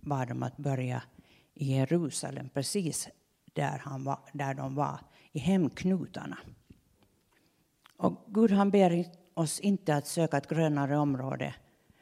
bad 0.00 0.28
dem 0.28 0.42
att 0.42 0.56
börja 0.56 1.02
i 1.54 1.74
Jerusalem, 1.74 2.48
precis 2.48 3.08
där, 3.52 3.78
han 3.78 4.04
var, 4.04 4.18
där 4.32 4.54
de 4.54 4.74
var, 4.74 4.98
i 5.32 5.38
hemknutarna. 5.38 6.38
Och 7.96 8.24
Gud 8.26 8.50
han 8.50 8.70
ber 8.70 9.04
oss 9.34 9.60
inte 9.60 9.94
att 9.96 10.06
söka 10.06 10.36
ett 10.36 10.48
grönare 10.48 10.98
område 10.98 11.54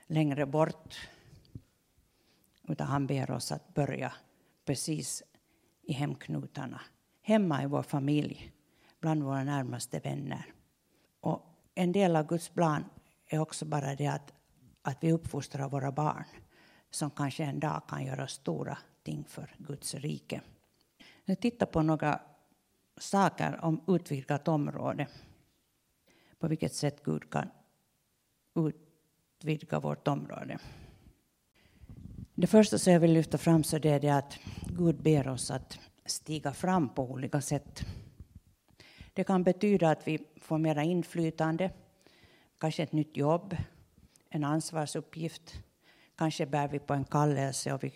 längre 0.06 0.46
bort, 0.46 1.08
utan 2.68 2.86
han 2.86 3.06
ber 3.06 3.30
oss 3.30 3.52
att 3.52 3.74
börja 3.74 4.12
precis 4.64 5.22
i 5.82 5.92
hemknutarna, 5.92 6.80
hemma 7.22 7.62
i 7.62 7.66
vår 7.66 7.82
familj, 7.82 8.52
bland 9.00 9.22
våra 9.22 9.44
närmaste 9.44 9.98
vänner. 9.98 10.54
Och 11.20 11.42
en 11.74 11.92
del 11.92 12.16
av 12.16 12.26
Guds 12.26 12.48
plan 12.48 12.84
är 13.26 13.38
också 13.38 13.64
bara 13.64 13.94
det 13.94 14.06
att, 14.06 14.32
att 14.82 14.98
vi 15.00 15.12
uppfostrar 15.12 15.68
våra 15.68 15.92
barn 15.92 16.24
som 16.90 17.10
kanske 17.10 17.44
en 17.44 17.60
dag 17.60 17.82
kan 17.88 18.04
göra 18.04 18.26
stora 18.26 18.78
ting 19.02 19.24
för 19.24 19.54
Guds 19.58 19.94
rike. 19.94 20.40
Nu 21.24 21.34
titta 21.34 21.66
på 21.66 21.82
några 21.82 22.20
saker 22.96 23.64
om 23.64 23.80
utvidgat 23.86 24.48
område. 24.48 25.06
På 26.38 26.48
vilket 26.48 26.74
sätt 26.74 27.02
Gud 27.02 27.30
kan 27.30 27.50
utvidga 28.54 29.80
vårt 29.80 30.08
område. 30.08 30.58
Det 32.34 32.46
första 32.46 32.78
som 32.78 32.92
jag 32.92 33.00
vill 33.00 33.12
lyfta 33.12 33.38
fram 33.38 33.64
så 33.64 33.78
det 33.78 33.90
är 33.90 34.00
det 34.00 34.10
att 34.10 34.38
Gud 34.66 35.02
ber 35.02 35.28
oss 35.28 35.50
att 35.50 35.78
stiga 36.06 36.52
fram 36.52 36.88
på 36.88 37.02
olika 37.10 37.40
sätt. 37.40 37.84
Det 39.12 39.24
kan 39.24 39.44
betyda 39.44 39.90
att 39.90 40.08
vi 40.08 40.18
får 40.36 40.58
mera 40.58 40.82
inflytande, 40.82 41.70
kanske 42.60 42.82
ett 42.82 42.92
nytt 42.92 43.16
jobb, 43.16 43.56
en 44.30 44.44
ansvarsuppgift, 44.44 45.62
Kanske 46.16 46.46
bär 46.46 46.68
vi 46.68 46.78
på 46.78 46.94
en 46.94 47.04
kallelse 47.04 47.72
och 47.72 47.84
vi, 47.84 47.92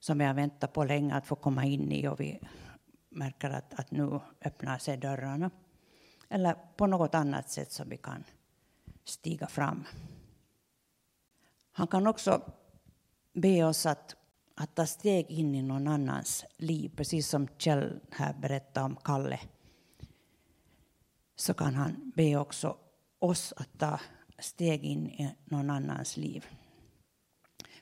som 0.00 0.18
vi 0.18 0.24
har 0.24 0.34
väntat 0.34 0.72
på 0.72 0.84
länge 0.84 1.14
att 1.14 1.26
få 1.26 1.36
komma 1.36 1.64
in 1.64 1.92
i 1.92 2.08
och 2.08 2.20
vi 2.20 2.40
märker 3.08 3.50
att, 3.50 3.80
att 3.80 3.90
nu 3.90 4.20
öppnar 4.44 4.78
sig 4.78 4.96
dörrarna. 4.96 5.50
Eller 6.28 6.56
på 6.76 6.86
något 6.86 7.14
annat 7.14 7.50
sätt 7.50 7.72
som 7.72 7.88
vi 7.88 7.96
kan 7.96 8.24
stiga 9.04 9.46
fram. 9.46 9.84
Han 11.72 11.86
kan 11.86 12.06
också 12.06 12.52
be 13.36 13.64
oss 13.64 13.86
att, 13.86 14.16
att 14.54 14.74
ta 14.74 14.86
steg 14.86 15.30
in 15.30 15.54
i 15.54 15.62
någon 15.62 15.88
annans 15.88 16.44
liv, 16.56 16.92
precis 16.96 17.28
som 17.28 17.48
Kjell 17.58 18.00
här 18.10 18.34
berättade 18.34 18.86
om 18.86 18.96
Kalle. 19.04 19.40
Så 21.36 21.54
kan 21.54 21.74
han 21.74 22.12
be 22.16 22.36
också 22.36 22.76
oss 23.18 23.52
att 23.56 23.78
ta 23.78 24.00
steg 24.38 24.84
in 24.84 25.06
i 25.06 25.34
någon 25.44 25.70
annans 25.70 26.16
liv. 26.16 26.46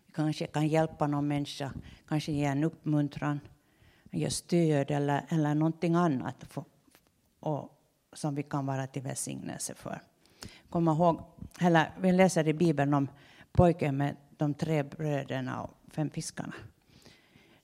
Vi 0.07 0.13
kanske 0.13 0.47
kan 0.47 0.69
hjälpa 0.69 1.07
någon 1.07 1.29
människa, 1.29 1.73
kanske 2.09 2.33
ge 2.33 2.45
en 2.45 2.65
uppmuntran, 2.65 3.41
ge 4.11 4.31
stöd 4.31 4.91
eller, 4.91 5.27
eller 5.29 5.55
någonting 5.55 5.95
annat 5.95 6.45
för, 6.49 6.65
och, 7.41 7.81
som 8.13 8.35
vi 8.35 8.43
kan 8.43 8.67
vara 8.67 8.87
till 8.87 9.03
välsignelse 9.03 9.75
för. 9.75 10.01
Kom 10.71 10.89
ihåg, 10.89 11.23
eller 11.61 11.93
vi 12.01 12.13
läser 12.13 12.49
i 12.49 12.55
Bibeln 12.55 12.95
om 12.95 13.09
pojken 13.55 13.97
med 13.97 14.17
de 14.37 14.55
tre 14.55 14.83
bröderna 14.83 15.63
och 15.63 15.71
fem 15.93 16.11
fiskarna. 16.11 16.55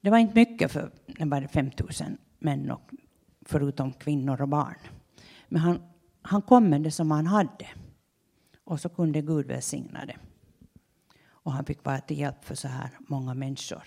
Det 0.01 0.11
var 0.11 0.19
inte 0.19 0.35
mycket 0.35 0.73
för 0.73 0.91
det 1.07 1.25
var 1.25 1.47
5 1.47 1.71
000 2.01 2.17
män, 2.39 2.71
och, 2.71 2.91
förutom 3.43 3.93
kvinnor 3.93 4.43
och 4.43 4.49
barn. 4.49 4.77
Men 5.49 5.63
han, 5.63 5.83
han 6.23 6.43
kom 6.43 6.71
med 6.71 6.83
det 6.83 6.91
som 6.91 7.11
han 7.11 7.27
hade. 7.27 7.67
Och 8.65 8.81
så 8.81 8.89
kunde 8.89 9.21
Gud 9.21 9.47
välsigna 9.47 10.07
det. 10.07 10.17
Och 11.29 11.53
han 11.53 11.65
fick 11.65 11.85
vara 11.85 12.01
till 12.01 12.19
hjälp 12.19 12.45
för 12.45 12.55
så 12.55 12.69
här 12.69 12.91
många 12.99 13.35
människor. 13.35 13.83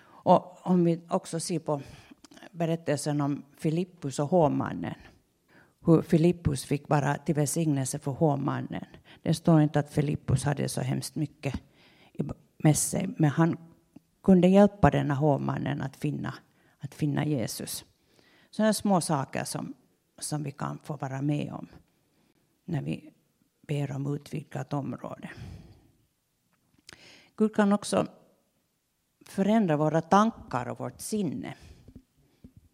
Och 0.00 0.66
om 0.66 0.84
vi 0.84 1.00
också 1.08 1.40
ser 1.40 1.58
på 1.58 1.82
berättelsen 2.50 3.20
om 3.20 3.42
Filippus 3.56 4.18
och 4.18 4.28
hovmannen. 4.28 4.94
Hur 5.84 6.02
Filippus 6.02 6.64
fick 6.64 6.88
vara 6.88 7.14
till 7.14 7.34
välsignelse 7.34 7.98
för 7.98 8.10
hovmannen. 8.10 8.84
Det 9.22 9.34
står 9.34 9.60
inte 9.60 9.78
att 9.78 9.90
Filippus 9.90 10.44
hade 10.44 10.68
så 10.68 10.80
hemskt 10.80 11.14
mycket 11.14 11.62
med 12.58 12.76
sig. 12.76 13.08
Men 13.16 13.30
han 13.30 13.56
kunde 14.22 14.48
hjälpa 14.48 14.90
denna 14.90 15.14
hovmannen 15.14 15.82
att 15.82 15.96
finna, 15.96 16.34
att 16.78 16.94
finna 16.94 17.26
Jesus. 17.26 17.84
Sådana 18.50 18.72
små 18.72 19.00
saker 19.00 19.44
som, 19.44 19.74
som 20.18 20.42
vi 20.42 20.50
kan 20.50 20.78
få 20.78 20.96
vara 20.96 21.22
med 21.22 21.52
om 21.52 21.68
när 22.64 22.82
vi 22.82 23.12
ber 23.66 23.92
om 23.92 24.14
utvidgat 24.14 24.72
område. 24.72 25.30
Gud 27.36 27.54
kan 27.54 27.72
också 27.72 28.06
förändra 29.26 29.76
våra 29.76 30.00
tankar 30.00 30.68
och 30.68 30.80
vårt 30.80 31.00
sinne. 31.00 31.54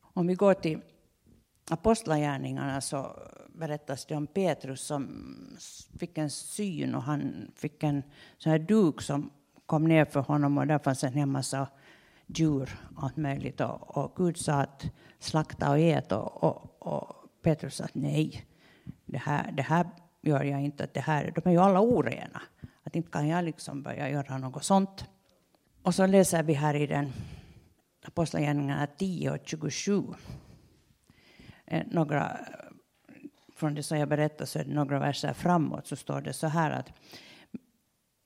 Om 0.01 0.27
vi 0.27 0.35
går 0.35 0.55
till 0.55 0.81
Apostlagärningarna 1.71 2.81
så 2.81 3.17
berättas 3.55 4.07
det 4.07 4.17
om 4.17 4.27
Petrus 4.27 4.81
som 4.81 5.09
fick 5.99 6.19
en 6.19 6.31
syn 6.31 6.95
och 6.95 7.03
han 7.03 7.51
fick 7.57 7.83
en 7.83 8.03
sån 8.39 8.53
här 8.53 8.59
duk 8.59 9.03
som 9.03 9.31
kom 9.67 9.85
ner 9.85 10.05
för 10.05 10.21
honom 10.21 10.59
och 10.59 10.67
där 10.67 10.79
fanns 10.79 11.05
en 11.05 11.31
massa 11.31 11.69
djur 12.27 12.79
och 12.97 13.05
allt 13.05 13.17
möjligt. 13.17 13.61
Och, 13.61 13.97
och 13.97 14.13
Gud 14.17 14.37
sa 14.37 14.53
att 14.53 14.87
slakta 15.19 15.71
och 15.71 15.79
ät 15.79 16.13
och, 16.13 16.45
och, 16.45 16.83
och 16.83 17.15
Petrus 17.43 17.75
sa 17.75 17.85
att 17.85 17.95
nej, 17.95 18.47
det 19.07 19.19
här, 19.19 19.53
det 19.53 19.63
här 19.63 19.87
gör 20.23 20.45
jag 20.45 20.63
inte. 20.63 20.85
Att 20.85 20.95
det 20.95 21.01
här, 21.01 21.33
de 21.35 21.49
är 21.49 21.53
ju 21.53 21.59
alla 21.59 21.81
orena. 21.81 22.43
Att 22.83 22.97
inte 22.97 23.11
kan 23.11 23.29
jag 23.29 23.45
liksom 23.45 23.83
börja 23.83 24.11
göra 24.11 24.39
något 24.39 24.65
sånt. 24.65 25.05
Och 25.83 25.95
så 25.95 26.07
läser 26.07 26.43
vi 26.43 26.53
här 26.53 26.75
i 26.75 26.87
den 26.87 27.13
Apostlagärningarna 28.07 28.87
10 28.87 29.31
och 29.31 29.39
27. 29.45 30.03
Eh, 31.67 31.83
några, 31.91 32.39
från 33.65 33.75
det 33.75 33.83
som 33.83 33.99
jag 33.99 34.09
berättade 34.09 34.47
så 34.47 34.59
är 34.59 34.65
det 34.65 34.75
några 34.75 34.99
verser 34.99 35.33
framåt 35.33 35.87
så 35.87 35.97
står 35.97 36.21
det 36.21 36.33
så 36.33 36.47
här 36.47 36.71
att, 36.71 36.93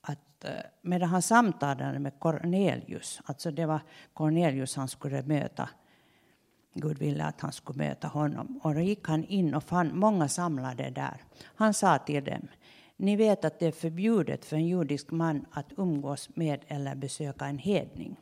att 0.01 0.45
eh, 0.45 0.51
medan 0.83 1.09
han 1.09 1.23
samtalade 1.23 1.99
med 1.99 2.19
Cornelius, 2.19 3.21
alltså 3.25 3.51
det 3.51 3.67
var 3.67 3.81
Cornelius 4.13 4.77
han 4.77 4.89
skulle 4.89 5.23
möta, 5.23 5.69
Gud 6.75 6.99
ville 6.99 7.25
att 7.25 7.41
han 7.41 7.53
skulle 7.53 7.79
möta 7.79 8.09
honom. 8.09 8.61
Och 8.63 8.75
då 8.75 8.81
gick 8.81 9.09
han 9.09 9.25
in 9.25 9.55
och 9.55 9.65
fann 9.65 9.99
många 9.99 10.29
samlade 10.29 10.91
där. 10.91 11.23
Han 11.55 11.75
sa 11.75 11.99
till 11.99 12.25
dem, 12.25 12.49
ni 12.97 13.17
vet 13.17 13.45
att 13.45 13.59
det 13.59 13.67
är 13.67 13.73
förbjudet 13.73 14.45
för 14.45 14.57
en 14.57 14.67
judisk 14.67 15.11
man 15.11 15.47
att 15.51 15.73
umgås 15.77 16.37
med 16.37 16.65
eller 16.69 16.95
besöka 16.95 17.47
en 17.47 17.59
hedning. 17.59 18.17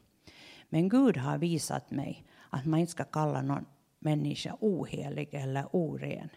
Men 0.68 0.88
Gud 0.88 1.16
har 1.16 1.38
visat 1.38 1.90
mig 1.90 2.24
att 2.50 2.66
man 2.66 2.80
inte 2.80 2.92
ska 2.92 3.04
kalla 3.04 3.42
någon 3.42 3.64
människa 3.98 4.56
ohelig 4.60 5.28
eller 5.32 5.66
oren. 5.72 6.28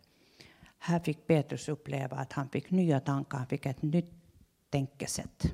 Här 0.79 0.99
fick 0.99 1.27
Petrus 1.27 1.69
uppleva 1.69 2.17
att 2.17 2.33
han 2.33 2.49
fick 2.49 2.71
nya 2.71 2.99
tankar, 2.99 3.37
han 3.37 3.47
fick 3.47 3.65
ett 3.65 3.81
nytt 3.81 4.11
tänkesätt. 4.69 5.53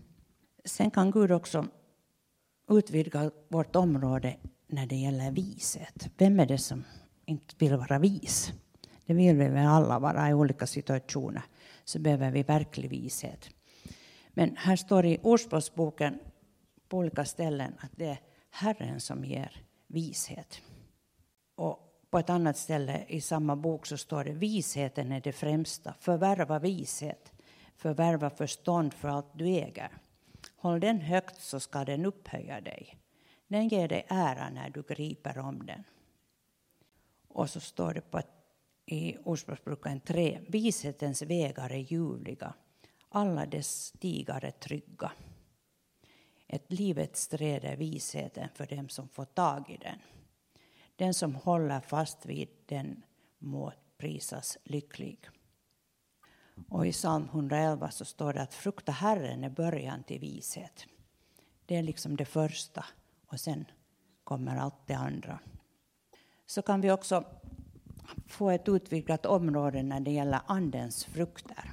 Sen 0.66 0.92
kan 0.92 1.12
Gud 1.12 1.32
också 1.32 1.68
utvidga 2.70 3.32
vårt 3.48 3.76
område 3.76 4.38
när 4.68 4.86
det 4.86 4.96
gäller 4.96 5.32
vishet. 5.32 6.10
Vem 6.18 6.40
är 6.40 6.46
det 6.46 6.58
som 6.58 6.84
inte 7.26 7.56
vill 7.58 7.76
vara 7.76 8.00
vis? 8.00 8.54
Det 9.06 9.14
vill 9.14 9.36
vi 9.36 9.48
väl 9.48 9.68
alla 9.68 10.00
vara 10.00 10.30
i 10.30 10.34
olika 10.34 10.68
situationer. 10.68 11.44
Så 11.84 12.00
behöver 12.00 12.32
vi 12.32 12.44
verklig 12.44 12.90
vishet. 12.90 13.50
Men 14.30 14.56
här 14.58 14.76
står 14.76 15.06
i 15.06 15.20
Ordspråksboken 15.24 16.20
på 16.90 16.98
olika 16.98 17.26
ställen 17.26 17.74
att 17.80 17.92
det 17.96 18.06
är 18.06 18.20
Herren 18.50 19.00
som 19.00 19.26
ger 19.26 19.62
vishet. 19.88 20.62
Och 21.56 21.85
på 22.16 22.20
ett 22.20 22.30
annat 22.30 22.58
ställe 22.58 23.06
i 23.08 23.22
samma 23.22 23.56
bok 23.56 23.86
så 23.86 23.98
står 23.98 24.24
det 24.24 24.32
visheten 24.32 25.12
är 25.12 25.22
det 25.22 25.32
främsta. 25.32 25.94
Förvärva 26.00 26.60
vishet, 26.60 27.34
förvärva 27.76 28.30
förstånd 28.30 28.94
för 28.94 29.08
allt 29.08 29.26
du 29.34 29.46
äger. 29.46 29.90
Håll 30.56 30.80
den 30.80 31.00
högt 31.00 31.42
så 31.42 31.60
ska 31.60 31.86
den 31.86 32.06
upphöja 32.06 32.62
dig. 32.62 32.98
Den 33.48 33.68
ger 33.68 33.88
dig 33.88 34.06
ära 34.08 34.50
när 34.50 34.70
du 34.70 34.84
griper 34.84 35.38
om 35.38 35.66
den. 35.66 35.84
Och 37.28 37.50
så 37.50 37.60
står 37.60 37.94
det 37.94 38.02
på 38.02 38.22
i 38.86 39.18
Ordspråksboken 39.24 40.00
3. 40.00 40.40
Vishetens 40.48 41.22
vägar 41.22 41.72
är 41.72 41.78
ljuvliga, 41.78 42.54
alla 43.10 43.46
dess 43.46 43.86
stigar 43.86 44.46
är 44.46 44.52
trygga. 44.52 45.12
Ett 46.48 46.72
livets 46.72 47.28
träd 47.28 47.64
är 47.64 47.76
visheten 47.76 48.50
för 48.54 48.66
dem 48.66 48.90
som 48.90 49.08
får 49.10 49.26
tag 49.26 49.70
i 49.70 49.78
den. 49.78 50.00
Den 50.96 51.14
som 51.14 51.36
håller 51.36 51.80
fast 51.80 52.26
vid 52.26 52.50
den 52.66 53.04
må 53.38 53.74
prisas 53.98 54.58
lycklig. 54.64 55.30
Och 56.70 56.88
i 56.88 56.92
psalm 56.92 57.24
111 57.24 57.92
så 57.92 58.06
står 58.06 58.34
det 58.34 58.42
att 58.42 58.54
frukta 58.54 58.92
Herren 58.92 59.44
är 59.44 59.50
början 59.50 60.04
till 60.04 60.20
vishet. 60.20 60.86
Det 61.66 61.76
är 61.76 61.84
liksom 61.84 62.16
det 62.16 62.26
första 62.26 62.86
och 63.28 63.40
sen 63.40 63.66
kommer 64.24 64.58
allt 64.58 64.88
det 64.88 64.94
andra. 64.94 65.40
Så 66.46 66.62
kan 66.62 66.82
vi 66.82 66.92
också 66.92 67.26
få 68.28 68.50
ett 68.50 68.70
utvidgat 68.70 69.26
område 69.26 69.84
när 69.84 70.00
det 70.00 70.12
gäller 70.12 70.40
Andens 70.46 71.06
frukter. 71.06 71.72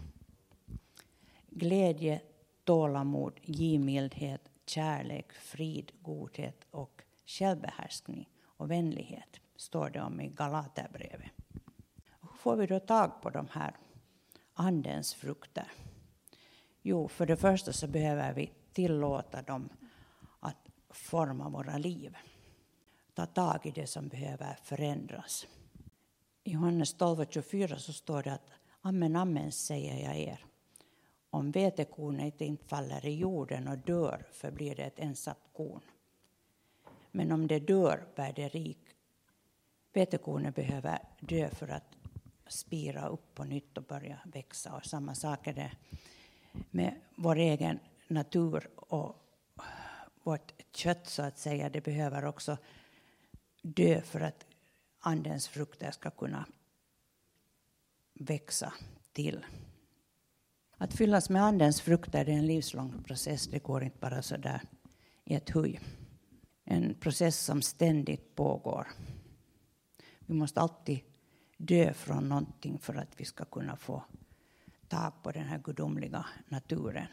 Glädje, 1.50 2.20
tålamod, 2.64 3.40
givmildhet, 3.42 4.50
kärlek, 4.66 5.32
frid, 5.32 5.92
godhet 6.00 6.66
och 6.70 7.02
självbehärskning 7.26 8.28
och 8.62 8.70
vänlighet 8.70 9.40
står 9.56 9.90
det 9.90 10.00
om 10.00 10.20
i 10.20 10.28
Galaterbrevet. 10.28 11.30
Hur 12.20 12.36
får 12.38 12.56
vi 12.56 12.66
då 12.66 12.80
tag 12.80 13.22
på 13.22 13.30
de 13.30 13.48
här 13.52 13.76
Andens 14.54 15.14
frukter? 15.14 15.72
Jo, 16.82 17.08
för 17.08 17.26
det 17.26 17.36
första 17.36 17.72
så 17.72 17.86
behöver 17.86 18.32
vi 18.32 18.52
tillåta 18.72 19.42
dem 19.42 19.68
att 20.40 20.68
forma 20.90 21.48
våra 21.48 21.78
liv. 21.78 22.16
Ta 23.14 23.26
tag 23.26 23.66
i 23.66 23.70
det 23.70 23.86
som 23.86 24.08
behöver 24.08 24.58
förändras. 24.62 25.46
I 26.44 26.52
Johannes 26.52 26.96
12.24 26.96 27.76
så 27.76 27.92
står 27.92 28.22
det 28.22 28.32
att 28.32 28.50
Amen, 28.80 29.16
amen 29.16 29.52
säger 29.52 30.04
jag 30.04 30.16
er. 30.16 30.44
Om 31.30 31.50
vetekornet 31.50 32.40
inte 32.40 32.64
faller 32.64 33.06
i 33.06 33.18
jorden 33.18 33.68
och 33.68 33.78
dör 33.78 34.26
förblir 34.32 34.74
det 34.74 34.82
ett 34.82 34.98
ensamt 34.98 35.48
korn. 35.52 35.82
Men 37.12 37.32
om 37.32 37.46
det 37.46 37.58
dör 37.58 38.06
bär 38.16 38.32
det 38.32 38.48
rik. 38.48 38.78
Vetekornet 39.92 40.54
behöver 40.54 40.98
dö 41.20 41.50
för 41.50 41.68
att 41.68 41.96
spira 42.46 43.08
upp 43.08 43.34
på 43.34 43.44
nytt 43.44 43.78
och 43.78 43.84
börja 43.84 44.18
växa. 44.24 44.76
Och 44.76 44.86
samma 44.86 45.14
sak 45.14 45.46
är 45.46 45.52
det 45.52 45.72
med 46.70 46.94
vår 47.16 47.36
egen 47.36 47.78
natur 48.08 48.68
och 48.76 49.16
vårt 50.22 50.52
kött 50.72 51.06
så 51.06 51.22
att 51.22 51.38
säga, 51.38 51.68
det 51.68 51.80
behöver 51.80 52.24
också 52.24 52.56
dö 53.62 54.00
för 54.00 54.20
att 54.20 54.46
andens 54.98 55.48
frukter 55.48 55.90
ska 55.90 56.10
kunna 56.10 56.46
växa 58.14 58.72
till. 59.12 59.44
Att 60.76 60.94
fyllas 60.94 61.30
med 61.30 61.42
andens 61.42 61.80
frukter 61.80 62.28
är 62.28 62.32
en 62.32 62.46
livslång 62.46 63.02
process. 63.02 63.46
Det 63.46 63.58
går 63.58 63.82
inte 63.82 63.98
bara 63.98 64.22
så 64.22 64.36
där 64.36 64.60
i 65.24 65.34
ett 65.34 65.50
huj. 65.50 65.80
En 66.64 66.94
process 66.94 67.40
som 67.40 67.62
ständigt 67.62 68.34
pågår. 68.34 68.88
Vi 70.18 70.34
måste 70.34 70.60
alltid 70.60 71.00
dö 71.56 71.92
från 71.94 72.28
någonting 72.28 72.78
för 72.78 72.94
att 72.94 73.20
vi 73.20 73.24
ska 73.24 73.44
kunna 73.44 73.76
få 73.76 74.04
tag 74.88 75.12
på 75.22 75.30
den 75.32 75.44
här 75.44 75.58
gudomliga 75.58 76.26
naturen. 76.48 77.06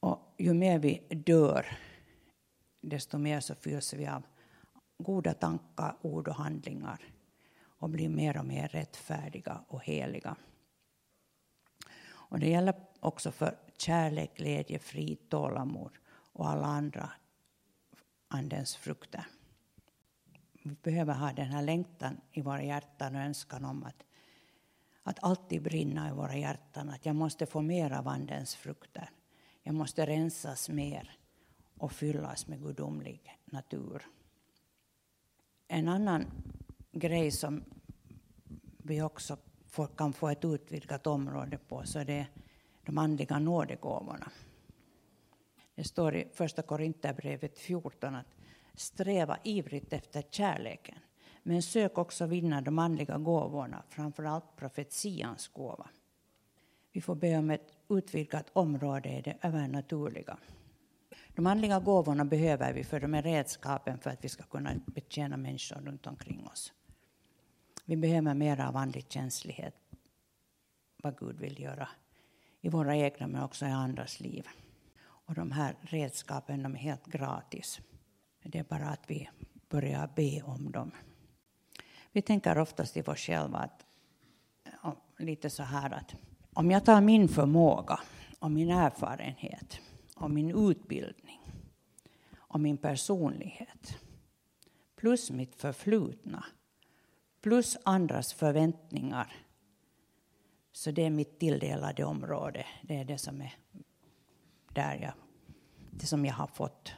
Och 0.00 0.34
ju 0.38 0.54
mer 0.54 0.78
vi 0.78 1.06
dör, 1.26 1.66
desto 2.80 3.18
mer 3.18 3.40
så 3.40 3.54
fylls 3.54 3.94
vi 3.94 4.06
av 4.06 4.22
goda 4.98 5.34
tankar, 5.34 5.96
ord 6.02 6.28
och 6.28 6.34
handlingar 6.34 7.00
och 7.64 7.90
blir 7.90 8.08
mer 8.08 8.38
och 8.38 8.46
mer 8.46 8.68
rättfärdiga 8.68 9.64
och 9.68 9.84
heliga. 9.84 10.36
Och 12.06 12.38
det 12.38 12.48
gäller 12.48 12.74
också 13.00 13.32
för 13.32 13.58
kärlek, 13.78 14.36
glädje, 14.36 14.78
frid, 14.78 15.28
tålamod 15.28 15.92
och 16.08 16.48
alla 16.48 16.66
andra 16.66 17.10
Andens 18.28 18.76
frukter. 18.76 19.26
Vi 20.64 20.76
behöver 20.82 21.14
ha 21.14 21.32
den 21.32 21.46
här 21.46 21.62
längtan 21.62 22.20
i 22.32 22.42
våra 22.42 22.62
hjärtan 22.62 23.14
och 23.14 23.20
önskan 23.20 23.64
om 23.64 23.84
att, 23.84 24.04
att 25.02 25.24
alltid 25.24 25.62
brinna 25.62 26.08
i 26.08 26.12
våra 26.12 26.36
hjärtan. 26.36 26.88
Att 26.88 27.06
jag 27.06 27.16
måste 27.16 27.46
få 27.46 27.60
mer 27.60 27.90
av 27.90 28.08
Andens 28.08 28.54
frukter. 28.54 29.10
Jag 29.62 29.74
måste 29.74 30.06
rensas 30.06 30.68
mer 30.68 31.18
och 31.78 31.92
fyllas 31.92 32.46
med 32.46 32.62
gudomlig 32.62 33.38
natur. 33.44 34.02
En 35.68 35.88
annan 35.88 36.26
grej 36.92 37.30
som 37.30 37.64
vi 38.78 39.02
också 39.02 39.36
får, 39.66 39.86
kan 39.86 40.12
få 40.12 40.28
ett 40.28 40.44
utvidgat 40.44 41.06
område 41.06 41.58
på 41.58 41.82
så 41.84 42.04
det 42.04 42.12
är 42.12 42.26
de 42.82 42.98
andliga 42.98 43.38
nådegåvorna. 43.38 44.30
Det 45.74 45.84
står 45.84 46.16
i 46.16 46.28
Första 46.32 46.62
Korinthierbrevet 46.62 47.58
14 47.58 48.14
att 48.14 48.26
sträva 48.74 49.38
ivrigt 49.44 49.92
efter 49.92 50.22
kärleken 50.30 50.98
men 51.46 51.62
sök 51.62 51.98
också 51.98 52.26
vinna 52.26 52.60
de 52.60 52.78
andliga 52.78 53.18
gåvorna, 53.18 53.82
framförallt 53.88 54.56
profetians 54.56 55.48
gåva. 55.48 55.88
Vi 56.92 57.00
får 57.00 57.14
be 57.14 57.38
om 57.38 57.50
ett 57.50 57.72
utvidgat 57.88 58.50
område 58.52 59.08
i 59.08 59.22
det 59.22 59.38
övernaturliga. 59.42 60.38
De 61.34 61.46
andliga 61.46 61.80
gåvorna 61.80 62.24
behöver 62.24 62.72
vi 62.72 62.84
för 62.84 63.00
de 63.00 63.14
är 63.14 63.22
redskapen 63.22 63.98
för 63.98 64.10
att 64.10 64.24
vi 64.24 64.28
ska 64.28 64.42
kunna 64.42 64.70
betjäna 64.86 65.36
människor 65.36 65.80
runt 65.80 66.06
omkring 66.06 66.46
oss. 66.46 66.72
Vi 67.84 67.96
behöver 67.96 68.34
mer 68.34 68.60
av 68.60 68.76
andlig 68.76 69.06
känslighet, 69.08 69.74
vad 71.02 71.18
Gud 71.18 71.40
vill 71.40 71.60
göra 71.60 71.88
i 72.60 72.68
våra 72.68 72.96
egna 72.96 73.26
men 73.26 73.42
också 73.42 73.66
i 73.66 73.70
andras 73.70 74.20
liv. 74.20 74.48
Och 75.26 75.34
de 75.34 75.50
här 75.50 75.76
redskapen 75.80 76.62
de 76.62 76.74
är 76.74 76.78
helt 76.78 77.06
gratis. 77.06 77.80
Det 78.42 78.58
är 78.58 78.64
bara 78.64 78.88
att 78.88 79.10
vi 79.10 79.28
börjar 79.68 80.10
be 80.16 80.42
om 80.42 80.72
dem. 80.72 80.90
Vi 82.12 82.22
tänker 82.22 82.58
oftast 82.58 82.96
i 82.96 83.02
oss 83.02 83.18
själva 83.18 83.58
att, 83.58 83.86
lite 85.18 85.50
så 85.50 85.62
här 85.62 85.90
att 85.90 86.14
om 86.52 86.70
jag 86.70 86.84
tar 86.84 87.00
min 87.00 87.28
förmåga 87.28 88.00
och 88.38 88.50
min 88.50 88.70
erfarenhet 88.70 89.80
och 90.16 90.30
min 90.30 90.70
utbildning 90.70 91.40
och 92.34 92.60
min 92.60 92.76
personlighet 92.76 93.98
plus 94.96 95.30
mitt 95.30 95.54
förflutna 95.54 96.44
plus 97.40 97.76
andras 97.82 98.32
förväntningar 98.32 99.32
så 100.72 100.90
det 100.90 101.04
är 101.04 101.10
mitt 101.10 101.38
tilldelade 101.38 102.04
område. 102.04 102.66
Det 102.82 102.96
är 102.96 103.04
det 103.04 103.18
som 103.18 103.40
är 103.40 103.54
där 104.74 104.94
jag, 105.02 105.12
det 105.90 106.06
som 106.06 106.24
jag 106.24 106.34
har 106.34 106.46
fått 106.46 106.92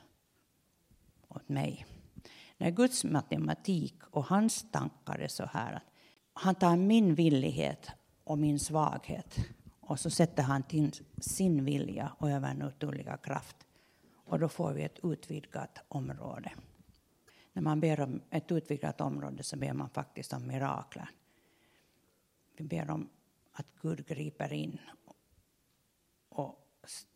åt 1.29 1.49
mig. 1.49 1.87
När 2.57 2.71
Guds 2.71 3.05
matematik 3.05 3.95
och 4.11 4.25
hans 4.25 4.71
tankar 4.71 5.19
är 5.19 5.29
så 5.29 5.47
här 5.47 5.73
att 5.73 5.83
han 6.33 6.55
tar 6.55 6.77
min 6.77 7.15
villighet 7.15 7.91
och 8.25 8.39
min 8.39 8.59
svaghet 8.59 9.39
och 9.81 10.01
så 10.01 10.11
sätter 10.11 10.43
han 10.43 10.63
till 10.63 10.93
sin 11.19 11.65
vilja 11.65 12.13
och 12.19 12.31
övernaturliga 12.31 13.17
kraft. 13.17 13.57
Och 14.13 14.39
då 14.39 14.49
får 14.49 14.73
vi 14.73 14.83
ett 14.83 14.99
utvidgat 15.03 15.79
område. 15.89 16.53
När 17.53 17.63
man 17.63 17.81
ber 17.81 18.01
om 18.01 18.21
ett 18.31 18.53
utvidgat 18.53 19.01
område 19.01 19.43
så 19.43 19.57
ber 19.57 19.73
man 19.73 19.91
faktiskt 19.91 20.33
om 20.33 20.47
mirakler. 20.47 21.11
Vi 22.57 22.65
ber 22.65 22.91
om 22.91 23.09
att 23.53 23.67
Gud 23.83 24.07
griper 24.07 24.53
in 24.53 24.79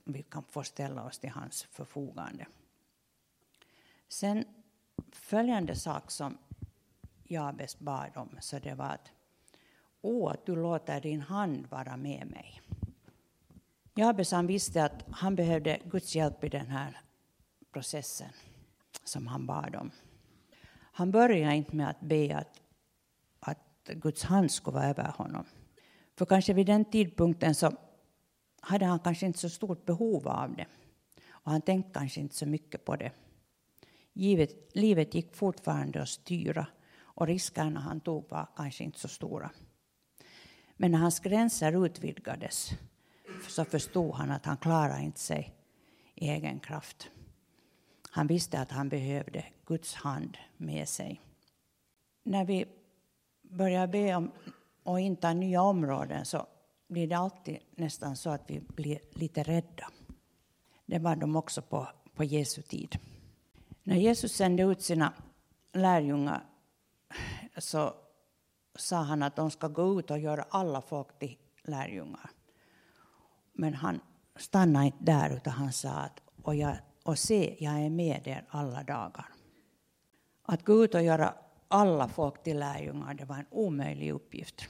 vi 0.04 0.22
kan 0.22 0.42
få 0.42 0.62
ställa 0.62 1.04
oss 1.04 1.18
till 1.18 1.30
hans 1.30 1.62
förfogande. 1.62 2.46
Sen 4.08 4.44
följande 5.12 5.76
sak 5.76 6.10
som 6.10 6.38
Jabes 7.24 7.78
bad 7.78 8.16
om, 8.16 8.36
så 8.40 8.58
det 8.58 8.74
var 8.74 8.88
att 8.88 9.12
Å, 10.02 10.28
att 10.28 10.46
du 10.46 10.56
låter 10.56 11.00
din 11.00 11.20
hand 11.20 11.66
vara 11.70 11.96
med 11.96 12.26
mig. 12.26 12.60
Jabes 13.94 14.32
han 14.32 14.46
visste 14.46 14.84
att 14.84 15.04
han 15.10 15.34
behövde 15.36 15.78
Guds 15.84 16.14
hjälp 16.14 16.44
i 16.44 16.48
den 16.48 16.66
här 16.66 17.00
processen 17.72 18.30
som 19.04 19.26
han 19.26 19.46
bad 19.46 19.76
om. 19.76 19.90
Han 20.92 21.10
började 21.10 21.54
inte 21.54 21.76
med 21.76 21.90
att 21.90 22.00
be 22.00 22.36
att, 22.36 22.60
att 23.40 23.88
Guds 23.88 24.22
hand 24.22 24.50
skulle 24.50 24.74
vara 24.74 24.86
över 24.86 25.14
honom. 25.16 25.44
För 26.16 26.26
kanske 26.26 26.52
vid 26.52 26.66
den 26.66 26.84
tidpunkten 26.84 27.54
så 27.54 27.72
hade 28.60 28.84
han 28.86 28.98
kanske 28.98 29.26
inte 29.26 29.38
så 29.38 29.48
stort 29.48 29.84
behov 29.84 30.28
av 30.28 30.56
det. 30.56 30.66
Och 31.30 31.50
han 31.50 31.62
tänkte 31.62 31.92
kanske 31.92 32.20
inte 32.20 32.34
så 32.34 32.46
mycket 32.46 32.84
på 32.84 32.96
det. 32.96 33.12
Givet, 34.12 34.76
livet 34.76 35.14
gick 35.14 35.36
fortfarande 35.36 36.02
att 36.02 36.08
styra 36.08 36.66
och 37.00 37.26
riskerna 37.26 37.80
han 37.80 38.00
tog 38.00 38.30
var 38.30 38.46
kanske 38.56 38.84
inte 38.84 39.00
så 39.00 39.08
stora. 39.08 39.50
Men 40.76 40.90
när 40.90 40.98
hans 40.98 41.20
gränser 41.20 41.86
utvidgades 41.86 42.70
så 43.48 43.64
förstod 43.64 44.14
han 44.14 44.30
att 44.30 44.46
han 44.46 44.56
klarade 44.56 45.02
inte 45.02 45.20
sig 45.20 45.54
i 46.14 46.28
egen 46.28 46.60
kraft. 46.60 47.10
Han 48.10 48.26
visste 48.26 48.60
att 48.60 48.70
han 48.70 48.88
behövde 48.88 49.44
Guds 49.66 49.94
hand 49.94 50.36
med 50.56 50.88
sig. 50.88 51.20
När 52.22 52.44
vi 52.44 52.64
börjar 53.42 53.86
be 53.86 54.14
om 54.14 54.30
och 54.82 55.00
inta 55.00 55.32
nya 55.32 55.62
områden 55.62 56.24
så 56.24 56.46
blir 56.90 57.06
det 57.06 57.14
alltid 57.14 57.58
nästan 57.70 58.16
så 58.16 58.30
att 58.30 58.50
vi 58.50 58.60
blir 58.60 58.98
lite 59.10 59.42
rädda. 59.42 59.88
Det 60.86 60.98
var 60.98 61.16
de 61.16 61.36
också 61.36 61.62
på, 61.62 61.88
på 62.14 62.24
Jesu 62.24 62.62
tid. 62.62 62.98
När 63.82 63.96
Jesus 63.96 64.32
sände 64.32 64.62
ut 64.62 64.82
sina 64.82 65.12
lärjungar 65.72 66.44
så 67.58 67.94
sa 68.78 68.96
han 68.96 69.22
att 69.22 69.36
de 69.36 69.50
ska 69.50 69.68
gå 69.68 70.00
ut 70.00 70.10
och 70.10 70.18
göra 70.18 70.44
alla 70.50 70.80
folk 70.80 71.18
till 71.18 71.36
lärjungar. 71.62 72.30
Men 73.52 73.74
han 73.74 74.00
stannade 74.36 74.86
inte 74.86 75.04
där, 75.04 75.36
utan 75.36 75.52
han 75.52 75.72
sa 75.72 75.90
att 75.90 76.20
och, 76.42 76.54
jag, 76.54 76.76
och 77.02 77.18
se, 77.18 77.56
jag 77.64 77.80
är 77.80 77.90
med 77.90 78.26
er 78.26 78.46
alla 78.48 78.82
dagar. 78.82 79.26
Att 80.42 80.64
gå 80.64 80.84
ut 80.84 80.94
och 80.94 81.02
göra 81.02 81.34
alla 81.68 82.08
folk 82.08 82.42
till 82.42 82.58
lärjungar, 82.58 83.14
det 83.14 83.24
var 83.24 83.36
en 83.36 83.46
omöjlig 83.50 84.12
uppgift. 84.12 84.68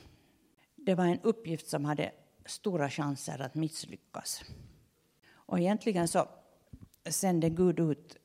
Det 0.90 0.94
var 0.94 1.06
en 1.06 1.20
uppgift 1.22 1.68
som 1.68 1.84
hade 1.84 2.10
stora 2.46 2.90
chanser 2.90 3.42
att 3.42 3.54
misslyckas. 3.54 4.44
Och 5.32 5.58
egentligen 5.58 6.08
så 6.08 6.28
sände 7.10 7.50
Gud 7.50 7.80
ut 7.80 8.16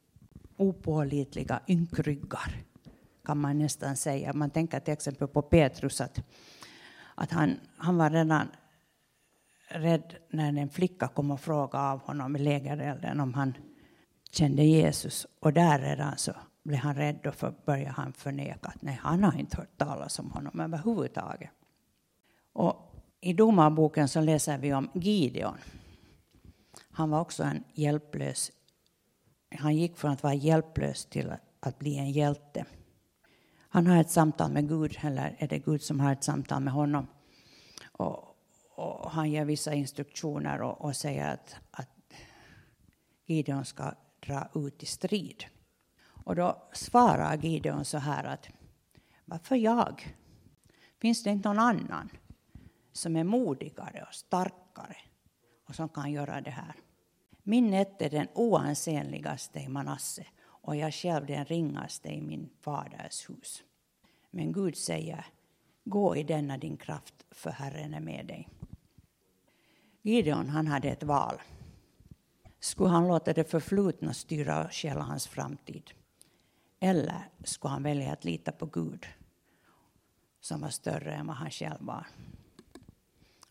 opålitliga 0.57 1.59
ynkryggar, 1.67 2.63
kan 3.25 3.37
man 3.37 3.57
nästan 3.59 3.95
säga. 3.95 4.33
Man 4.33 4.49
tänker 4.49 4.79
till 4.79 4.93
exempel 4.93 5.27
på 5.27 5.41
Petrus, 5.41 6.01
att, 6.01 6.19
att 7.15 7.31
han, 7.31 7.59
han 7.77 7.97
var 7.97 8.09
redan 8.09 8.47
rädd 9.67 10.15
när 10.29 10.57
en 10.57 10.69
flicka 10.69 11.07
kom 11.07 11.31
och 11.31 11.41
frågade 11.41 11.89
av 11.89 11.99
honom 11.99 12.35
i 12.35 12.39
lägerelden 12.39 13.19
om 13.19 13.33
han 13.33 13.53
kände 14.31 14.63
Jesus. 14.63 15.27
Och 15.39 15.53
där 15.53 15.79
redan 15.79 16.17
så 16.17 16.33
blev 16.63 16.79
han 16.79 16.95
rädd 16.95 17.27
och 17.27 17.35
för, 17.35 17.53
började 17.65 17.91
han 17.91 18.13
förneka 18.13 18.67
att 18.67 18.81
nej, 18.81 18.99
han 19.01 19.23
har 19.23 19.39
inte 19.39 19.57
hört 19.57 19.77
talas 19.77 20.19
om 20.19 20.31
honom 20.31 20.59
överhuvudtaget. 20.59 21.49
Och 22.55 22.75
I 23.21 23.33
domarboken 23.33 24.07
så 24.07 24.21
läser 24.21 24.57
vi 24.57 24.73
om 24.73 24.89
Gideon. 24.93 25.57
Han 26.89 27.09
var 27.09 27.21
också 27.21 27.43
en 27.43 27.63
hjälplös 27.73 28.51
han 29.57 29.75
gick 29.75 29.97
från 29.97 30.11
att 30.11 30.23
vara 30.23 30.33
hjälplös 30.33 31.05
till 31.05 31.33
att 31.59 31.79
bli 31.79 31.97
en 31.97 32.11
hjälte. 32.11 32.65
Han 33.57 33.87
har 33.87 34.01
ett 34.01 34.09
samtal 34.09 34.51
med 34.51 34.69
Gud, 34.69 34.97
eller 35.01 35.35
är 35.39 35.47
det 35.47 35.59
Gud 35.59 35.81
som 35.81 35.99
har 35.99 36.13
ett 36.13 36.23
samtal 36.23 36.63
med 36.63 36.73
honom? 36.73 37.07
Och, 37.91 38.37
och 38.75 39.11
han 39.11 39.31
ger 39.31 39.45
vissa 39.45 39.73
instruktioner 39.73 40.61
och, 40.61 40.81
och 40.81 40.95
säger 40.95 41.33
att, 41.33 41.55
att 41.71 41.89
Gideon 43.25 43.65
ska 43.65 43.93
dra 44.19 44.49
ut 44.55 44.83
i 44.83 44.85
strid. 44.85 45.45
Och 46.23 46.35
då 46.35 46.69
svarar 46.73 47.37
Gideon 47.37 47.85
så 47.85 47.97
här 47.97 48.23
att 48.23 48.49
varför 49.25 49.55
jag? 49.55 50.15
Finns 51.01 51.23
det 51.23 51.29
inte 51.29 51.49
någon 51.49 51.59
annan 51.59 52.09
som 52.95 53.15
är 53.15 53.23
modigare 53.23 54.05
och 54.07 54.13
starkare 54.13 54.97
och 55.67 55.75
som 55.75 55.89
kan 55.89 56.11
göra 56.11 56.41
det 56.41 56.51
här? 56.51 56.75
Min 57.43 57.73
ett 57.73 58.01
är 58.01 58.09
den 58.09 58.27
oansenligaste 58.33 59.59
i 59.59 59.67
Manasse 59.67 60.25
och 60.43 60.75
jag 60.75 60.93
själv 60.93 61.25
den 61.25 61.45
ringaste 61.45 62.09
i 62.09 62.21
min 62.21 62.49
faders 62.61 63.29
hus. 63.29 63.63
Men 64.31 64.51
Gud 64.51 64.77
säger, 64.77 65.25
gå 65.83 66.15
i 66.15 66.23
denna 66.23 66.57
din 66.57 66.77
kraft, 66.77 67.25
för 67.31 67.49
Herren 67.49 67.93
är 67.93 67.99
med 67.99 68.25
dig. 68.25 68.49
Gideon 70.01 70.49
han 70.49 70.67
hade 70.67 70.89
ett 70.89 71.03
val. 71.03 71.41
Skulle 72.59 72.89
han 72.89 73.07
låta 73.07 73.33
det 73.33 73.51
förflutna 73.51 74.13
styra 74.13 74.65
och 74.65 74.73
stjäla 74.73 75.01
hans 75.01 75.27
framtid? 75.27 75.91
Eller 76.79 77.29
skulle 77.43 77.71
han 77.71 77.83
välja 77.83 78.13
att 78.13 78.25
lita 78.25 78.51
på 78.51 78.65
Gud 78.65 79.05
som 80.39 80.61
var 80.61 80.69
större 80.69 81.13
än 81.13 81.27
vad 81.27 81.35
han 81.35 81.51
själv 81.51 81.79
var? 81.79 82.07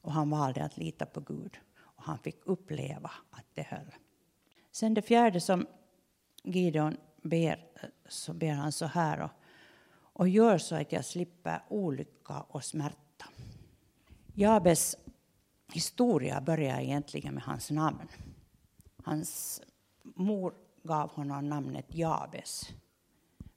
Och 0.04 0.12
han 0.12 0.30
valde 0.30 0.64
att 0.64 0.76
lita 0.76 1.06
på 1.06 1.20
Gud 1.20 1.58
och 1.78 2.04
han 2.04 2.18
fick 2.18 2.46
uppleva 2.46 3.10
att 3.30 3.46
det 3.54 3.62
höll. 3.62 3.94
Sen 4.72 4.94
det 4.94 5.02
fjärde 5.02 5.40
som 5.40 5.66
Gideon 6.42 6.96
ber, 7.22 7.66
så 8.08 8.32
ber 8.32 8.52
han 8.52 8.72
så 8.72 8.86
här 8.86 9.20
och, 9.20 9.30
och 9.94 10.28
gör 10.28 10.58
så 10.58 10.76
att 10.76 10.92
jag 10.92 11.04
slipper 11.04 11.62
olycka 11.68 12.40
och 12.40 12.64
smärta. 12.64 13.26
Jabes 14.34 14.96
historia 15.72 16.40
börjar 16.40 16.80
egentligen 16.80 17.34
med 17.34 17.42
hans 17.42 17.70
namn. 17.70 18.08
Hans 19.04 19.62
mor 20.02 20.54
gav 20.82 21.10
honom 21.10 21.48
namnet 21.48 21.94
Jabes. 21.94 22.68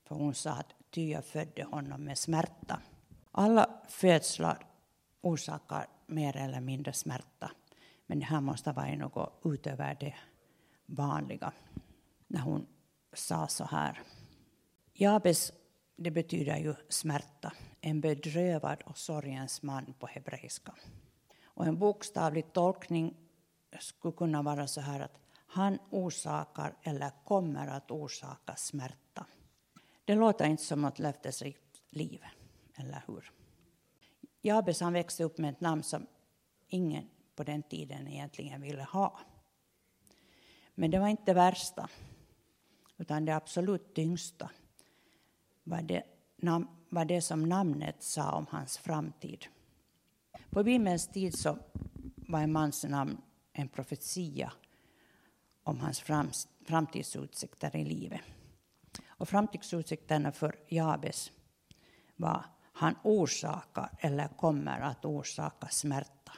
För 0.03 0.15
hon 0.15 0.33
sa 0.33 0.51
att 0.51 0.73
ty 0.89 1.11
jag 1.11 1.25
födde 1.25 1.63
honom 1.63 2.03
med 2.03 2.17
smärta. 2.17 2.81
Alla 3.31 3.69
födslar 3.87 4.65
orsakar 5.21 5.87
mer 6.07 6.37
eller 6.37 6.61
mindre 6.61 6.93
smärta. 6.93 7.51
Men 8.05 8.19
det 8.19 8.25
här 8.25 8.41
måste 8.41 8.71
vara 8.71 8.95
något 8.95 9.41
utöver 9.43 9.97
det 9.99 10.15
vanliga. 10.85 11.53
När 12.27 12.39
hon 12.39 12.67
sa 13.13 13.47
så 13.47 13.63
här. 13.63 13.99
Jabes, 14.93 15.51
det 15.95 16.11
betyder 16.11 16.57
ju 16.57 16.75
smärta. 16.89 17.53
En 17.81 18.01
bedrövad 18.01 18.81
och 18.81 18.97
sorgens 18.97 19.61
man 19.61 19.93
på 19.99 20.07
hebreiska. 20.07 20.75
Och 21.43 21.65
en 21.65 21.79
bokstavlig 21.79 22.53
tolkning 22.53 23.15
skulle 23.79 24.13
kunna 24.13 24.41
vara 24.41 24.67
så 24.67 24.81
här 24.81 24.99
att 24.99 25.19
han 25.47 25.79
orsakar 25.89 26.75
eller 26.83 27.11
kommer 27.25 27.67
att 27.67 27.91
orsaka 27.91 28.55
smärta. 28.55 29.25
Det 30.05 30.15
låter 30.15 30.45
inte 30.45 30.63
som 30.63 30.85
ett 30.85 30.99
löftesrikt 30.99 31.81
liv, 31.89 32.23
eller 32.75 33.03
hur? 33.07 33.31
Jabes 34.47 34.81
han 34.81 34.93
växte 34.93 35.23
upp 35.23 35.37
med 35.37 35.49
ett 35.49 35.61
namn 35.61 35.83
som 35.83 36.07
ingen 36.67 37.09
på 37.35 37.43
den 37.43 37.63
tiden 37.63 38.07
egentligen 38.07 38.61
ville 38.61 38.83
ha. 38.83 39.19
Men 40.75 40.91
det 40.91 40.99
var 40.99 41.07
inte 41.07 41.23
det 41.25 41.33
värsta, 41.33 41.89
utan 42.97 43.25
det 43.25 43.35
absolut 43.35 43.93
tyngsta 43.93 44.49
var 45.63 45.81
det, 45.81 46.03
var 46.89 47.05
det 47.05 47.21
som 47.21 47.49
namnet 47.49 48.03
sa 48.03 48.31
om 48.31 48.45
hans 48.49 48.77
framtid. 48.77 49.45
På 50.49 50.63
Bibelns 50.63 51.07
tid 51.07 51.39
så 51.39 51.57
var 52.15 52.39
en 52.39 52.51
mans 52.51 52.83
namn 52.83 53.21
en 53.53 53.67
profetia 53.67 54.53
om 55.63 55.79
hans 55.79 56.03
framtidsutsikter 56.65 57.75
i 57.75 57.85
livet. 57.85 58.21
Och 59.07 59.29
framtidsutsikterna 59.29 60.31
för 60.31 60.55
Jabes 60.67 61.31
var 62.15 62.45
han 62.77 62.95
orsakar 63.03 63.89
eller 63.99 64.27
kommer 64.27 64.79
att 64.79 65.05
orsaka 65.05 65.67
smärta. 65.67 66.31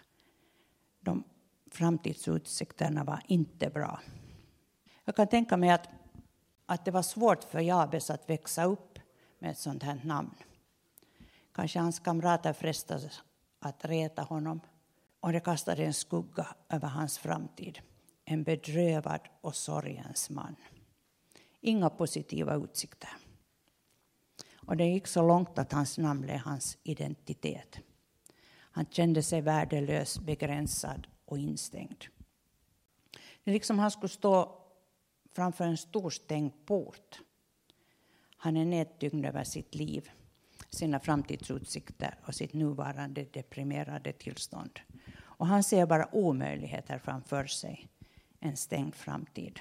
De 0.99 1.23
framtidsutsikterna 1.71 3.03
var 3.03 3.21
inte 3.27 3.69
bra. 3.69 3.99
Jag 5.05 5.15
kan 5.15 5.27
tänka 5.27 5.57
mig 5.57 5.69
att, 5.69 5.89
att 6.65 6.85
det 6.85 6.91
var 6.91 7.01
svårt 7.01 7.43
för 7.43 7.59
Jabes 7.59 8.09
att 8.09 8.29
växa 8.29 8.63
upp 8.63 8.99
med 9.39 9.51
ett 9.51 9.57
sånt 9.57 9.83
här 9.83 10.01
namn. 10.03 10.35
Kanske 11.53 11.79
hans 11.79 11.99
kamrater 11.99 12.53
frestades 12.53 13.21
att 13.59 13.85
reta 13.85 14.21
honom 14.21 14.61
och 15.19 15.31
det 15.31 15.39
kastade 15.39 15.83
en 15.85 15.93
skugga 15.93 16.47
över 16.69 16.87
hans 16.87 17.17
framtid. 17.17 17.79
En 18.25 18.43
bedrövad 18.43 19.21
och 19.41 19.55
sorgens 19.55 20.29
man. 20.29 20.55
Inga 21.61 21.89
positiva 21.89 22.55
utsikter. 22.55 23.09
Och 24.69 24.77
det 24.77 24.85
gick 24.85 25.07
så 25.07 25.27
långt 25.27 25.59
att 25.59 25.71
hans 25.71 25.97
namn 25.97 26.21
blev 26.21 26.37
hans 26.37 26.77
identitet. 26.83 27.79
Han 28.49 28.85
kände 28.85 29.23
sig 29.23 29.41
värdelös, 29.41 30.19
begränsad 30.19 31.07
och 31.25 31.37
instängd. 31.37 32.05
Det 33.43 33.51
är 33.51 33.53
liksom 33.53 33.79
han 33.79 33.91
skulle 33.91 34.09
stå 34.09 34.61
framför 35.33 35.65
en 35.65 35.77
stor 35.77 36.09
stängd 36.09 36.51
port. 36.65 37.19
Han 38.37 38.57
är 38.57 38.65
nedtyngd 38.65 39.25
över 39.25 39.43
sitt 39.43 39.75
liv, 39.75 40.09
sina 40.69 40.99
framtidsutsikter 40.99 42.19
och 42.25 42.35
sitt 42.35 42.53
nuvarande 42.53 43.23
deprimerade 43.23 44.13
tillstånd. 44.13 44.79
Och 45.19 45.47
han 45.47 45.63
ser 45.63 45.85
bara 45.85 46.15
omöjligheter 46.15 46.99
framför 46.99 47.45
sig, 47.45 47.87
en 48.39 48.57
stängd 48.57 48.95
framtid. 48.95 49.59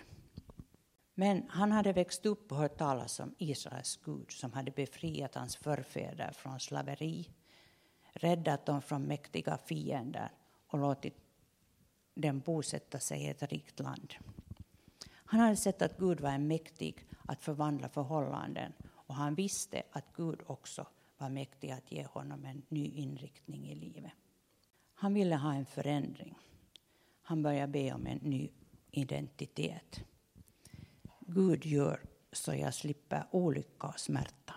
Men 1.21 1.43
han 1.49 1.73
hade 1.73 1.93
växt 1.93 2.27
upp 2.27 2.53
och 2.53 2.59
hört 2.59 2.79
talas 2.79 3.21
om 3.21 3.35
Israels 3.39 3.97
Gud 4.05 4.31
som 4.31 4.53
hade 4.53 4.71
befriat 4.71 5.35
hans 5.35 5.57
förfäder 5.57 6.33
från 6.33 6.61
slaveri, 6.61 7.29
räddat 8.13 8.67
dem 8.67 8.83
från 8.83 9.03
mäktiga 9.03 9.59
fiender 9.59 10.31
och 10.67 10.79
låtit 10.79 11.17
dem 12.15 12.41
bosätta 12.41 12.99
sig 12.99 13.23
i 13.23 13.29
ett 13.29 13.43
rikt 13.43 13.81
land. 13.81 14.15
Han 15.11 15.41
hade 15.41 15.57
sett 15.57 15.83
att 15.83 15.99
Gud 15.99 16.21
var 16.21 16.39
mäktig 16.39 17.07
att 17.27 17.43
förvandla 17.43 17.89
förhållanden 17.89 18.73
och 18.87 19.15
han 19.15 19.35
visste 19.35 19.83
att 19.93 20.13
Gud 20.13 20.41
också 20.47 20.87
var 21.17 21.29
mäktig 21.29 21.71
att 21.71 21.93
ge 21.93 22.05
honom 22.05 22.45
en 22.45 22.63
ny 22.69 22.87
inriktning 22.87 23.69
i 23.69 23.75
livet. 23.75 24.13
Han 24.95 25.15
ville 25.15 25.37
ha 25.37 25.55
en 25.55 25.67
förändring. 25.67 26.35
Han 27.23 27.43
började 27.43 27.73
be 27.73 27.93
om 27.93 28.07
en 28.07 28.19
ny 28.19 28.51
identitet. 28.91 30.05
Gud 31.31 31.67
gör 31.67 32.01
så 32.33 32.55
jag 32.55 32.75
slipper 32.75 33.27
olycka 33.31 33.87
och 33.87 34.01
smärta. 34.01 34.55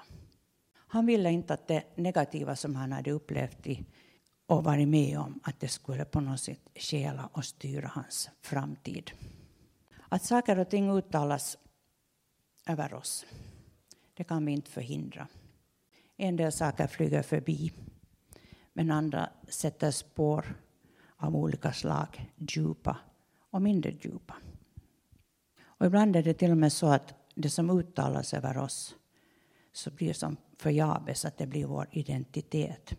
Han 0.73 1.05
ville 1.05 1.31
inte 1.31 1.53
att 1.53 1.67
det 1.67 1.83
negativa 1.95 2.55
som 2.55 2.75
han 2.75 2.91
hade 2.91 3.11
upplevt 3.11 3.67
i 3.67 3.85
och 4.45 4.63
varit 4.63 4.87
med 4.87 5.19
om, 5.19 5.39
att 5.43 5.59
det 5.59 5.67
skulle 5.67 6.05
på 6.05 6.19
något 6.19 6.39
sätt 6.39 6.69
stjäla 6.75 7.29
och 7.33 7.45
styra 7.45 7.87
hans 7.87 8.29
framtid. 8.41 9.11
Att 10.09 10.23
saker 10.23 10.59
och 10.59 10.69
ting 10.69 10.89
uttalas 10.89 11.57
över 12.67 12.93
oss, 12.93 13.25
det 14.13 14.23
kan 14.23 14.45
vi 14.45 14.51
inte 14.51 14.71
förhindra. 14.71 15.27
En 16.17 16.35
del 16.35 16.51
saker 16.51 16.87
flyger 16.87 17.21
förbi, 17.21 17.71
men 18.73 18.91
andra 18.91 19.29
sätter 19.47 19.91
spår 19.91 20.55
av 21.17 21.35
olika 21.35 21.73
slag, 21.73 22.31
djupa 22.37 22.97
och 23.49 23.61
mindre 23.61 23.91
djupa. 23.91 24.35
Och 25.81 25.87
ibland 25.87 26.15
är 26.15 26.23
det 26.23 26.33
till 26.33 26.51
och 26.51 26.57
med 26.57 26.73
så 26.73 26.87
att 26.87 27.13
det 27.35 27.49
som 27.49 27.69
uttalas 27.69 28.33
över 28.33 28.57
oss 28.57 28.95
så 29.71 29.91
blir 29.91 30.13
som 30.13 30.37
för 30.57 30.69
Jabes 30.69 31.25
att 31.25 31.37
det 31.37 31.47
blir 31.47 31.65
vår 31.65 31.87
identitet. 31.91 32.93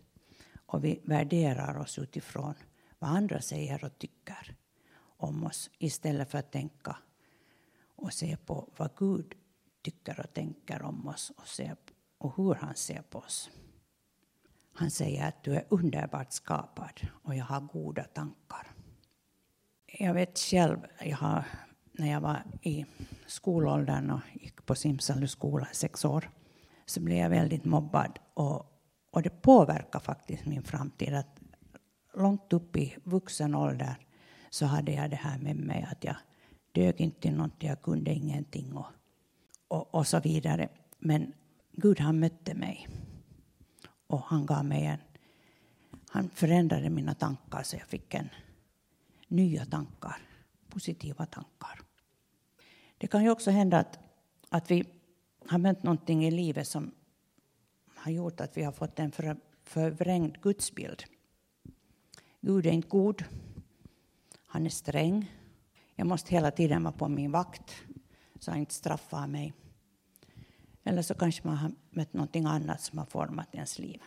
Och 0.65 0.83
vi 0.83 1.01
värderar 1.03 1.77
oss 1.77 1.99
utifrån 1.99 2.53
vad 2.99 3.09
andra 3.09 3.41
säger 3.41 3.83
och 3.83 3.97
tycker 3.97 4.55
om 4.99 5.43
oss 5.43 5.69
istället 5.77 6.31
för 6.31 6.37
att 6.37 6.51
tänka 6.51 6.97
och 7.95 8.13
se 8.13 8.37
på 8.37 8.69
vad 8.77 8.95
Gud 8.95 9.33
tycker 9.81 10.19
och 10.19 10.33
tänker 10.33 10.81
om 10.81 11.07
oss 11.07 11.31
och, 11.37 11.47
se 11.47 11.75
och 12.17 12.35
hur 12.37 12.53
han 12.53 12.75
ser 12.75 13.01
på 13.01 13.19
oss. 13.19 13.49
Han 14.73 14.91
säger 14.91 15.27
att 15.27 15.43
du 15.43 15.55
är 15.55 15.65
underbart 15.69 16.31
skapad 16.31 17.07
och 17.23 17.35
jag 17.35 17.45
har 17.45 17.61
goda 17.61 18.03
tankar. 18.03 18.71
Jag 19.85 20.13
vet 20.13 20.39
själv, 20.39 20.77
jag 20.99 21.17
har 21.17 21.45
när 21.93 22.11
jag 22.11 22.21
var 22.21 22.43
i 22.61 22.85
skolåldern 23.27 24.09
och 24.09 24.19
gick 24.33 24.65
på 24.65 24.75
Simsalus 24.75 25.31
skola 25.31 25.67
i 25.71 25.75
sex 25.75 26.05
år 26.05 26.29
så 26.85 26.99
blev 26.99 27.17
jag 27.17 27.29
väldigt 27.29 27.65
mobbad. 27.65 28.19
Och, 28.33 28.65
och 29.11 29.21
det 29.21 29.41
påverkar 29.41 29.99
faktiskt 29.99 30.45
min 30.45 30.63
framtid. 30.63 31.13
Att 31.13 31.39
långt 32.13 32.53
upp 32.53 32.75
i 32.75 32.95
vuxen 33.03 33.55
ålder 33.55 33.95
så 34.49 34.65
hade 34.65 34.91
jag 34.91 35.09
det 35.09 35.15
här 35.15 35.37
med 35.37 35.55
mig 35.55 35.87
att 35.91 36.03
jag 36.03 36.15
dög 36.71 37.01
inte 37.01 37.21
till 37.21 37.33
någonting, 37.33 37.69
jag 37.69 37.81
kunde 37.81 38.13
ingenting 38.13 38.73
och, 38.73 38.87
och, 39.67 39.95
och 39.95 40.07
så 40.07 40.19
vidare. 40.19 40.69
Men 40.99 41.33
Gud 41.71 41.99
han 41.99 42.19
mötte 42.19 42.53
mig 42.55 42.87
och 44.07 44.21
han 44.21 44.45
gav 44.45 44.65
mig 44.65 44.85
en... 44.85 44.99
Han 46.09 46.29
förändrade 46.29 46.89
mina 46.89 47.15
tankar 47.15 47.63
så 47.63 47.75
jag 47.75 47.87
fick 47.87 48.13
en 48.13 48.29
nya 49.27 49.65
tankar 49.65 50.17
positiva 50.73 51.25
tankar. 51.25 51.82
Det 53.03 53.07
kan 53.07 53.23
ju 53.23 53.29
också 53.29 53.51
hända 53.51 53.77
att, 53.79 53.99
att 54.49 54.71
vi 54.71 54.85
har 55.47 55.57
mött 55.57 55.83
någonting 55.83 56.25
i 56.25 56.31
livet 56.31 56.67
som 56.67 56.91
har 57.95 58.11
gjort 58.11 58.41
att 58.41 58.57
vi 58.57 58.63
har 58.63 58.71
fått 58.71 58.99
en 58.99 59.11
för, 59.11 59.37
förvrängd 59.63 60.41
gudsbild. 60.41 61.03
Gud 62.41 62.65
är 62.65 62.71
inte 62.71 62.87
god. 62.87 63.23
Han 64.47 64.65
är 64.65 64.69
sträng. 64.69 65.31
Jag 65.95 66.07
måste 66.07 66.31
hela 66.31 66.51
tiden 66.51 66.83
vara 66.83 66.93
på 66.93 67.07
min 67.07 67.31
vakt 67.31 67.75
så 68.39 68.51
han 68.51 68.59
inte 68.59 68.73
straffar 68.73 69.27
mig. 69.27 69.53
Eller 70.83 71.01
så 71.01 71.13
kanske 71.13 71.47
man 71.47 71.57
har 71.57 71.71
mött 71.89 72.13
någonting 72.13 72.45
annat 72.45 72.81
som 72.81 72.97
har 72.97 73.05
format 73.05 73.55
ens 73.55 73.79
liv. 73.79 74.01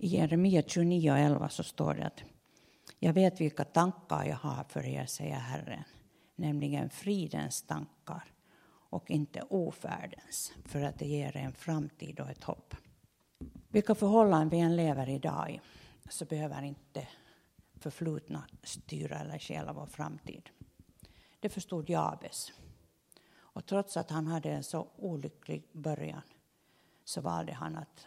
I 0.00 0.06
Jeremia 0.06 0.62
29 0.62 1.10
och 1.10 1.18
11 1.18 1.48
så 1.48 1.62
står 1.62 1.94
det 1.94 2.06
att 2.06 2.22
Jag 2.98 3.12
vet 3.12 3.40
vilka 3.40 3.64
tankar 3.64 4.24
jag 4.24 4.36
har 4.36 4.64
för 4.68 4.86
er, 4.86 5.06
säger 5.06 5.34
Herren, 5.34 5.82
nämligen 6.36 6.90
fridens 6.90 7.62
tankar 7.62 8.32
och 8.68 9.10
inte 9.10 9.42
ofärdens, 9.42 10.52
för 10.64 10.82
att 10.82 10.98
det 10.98 11.06
ger 11.06 11.36
en 11.36 11.52
framtid 11.52 12.20
och 12.20 12.30
ett 12.30 12.44
hopp. 12.44 12.74
Vilka 13.68 13.94
förhållanden 13.94 14.48
vi 14.48 14.58
än 14.58 14.76
lever 14.76 15.08
idag 15.08 15.50
i, 15.50 15.60
så 16.08 16.24
behöver 16.24 16.62
inte 16.62 17.08
förflutna 17.74 18.44
styra 18.62 19.18
eller 19.18 19.38
stjäla 19.38 19.72
vår 19.72 19.86
framtid. 19.86 20.50
Det 21.40 21.48
förstod 21.48 21.90
Jabes. 21.90 22.52
Och 23.56 23.66
trots 23.66 23.96
att 23.96 24.10
han 24.10 24.26
hade 24.26 24.50
en 24.50 24.64
så 24.64 24.88
olycklig 24.96 25.68
början 25.72 26.22
så 27.04 27.20
valde 27.20 27.52
han 27.52 27.76
att 27.76 28.06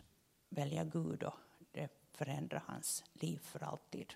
välja 0.50 0.84
Gud 0.84 1.24
och 1.24 1.34
det 1.72 1.90
förändrade 2.12 2.64
hans 2.68 3.04
liv 3.14 3.38
för 3.38 3.64
alltid. 3.64 4.14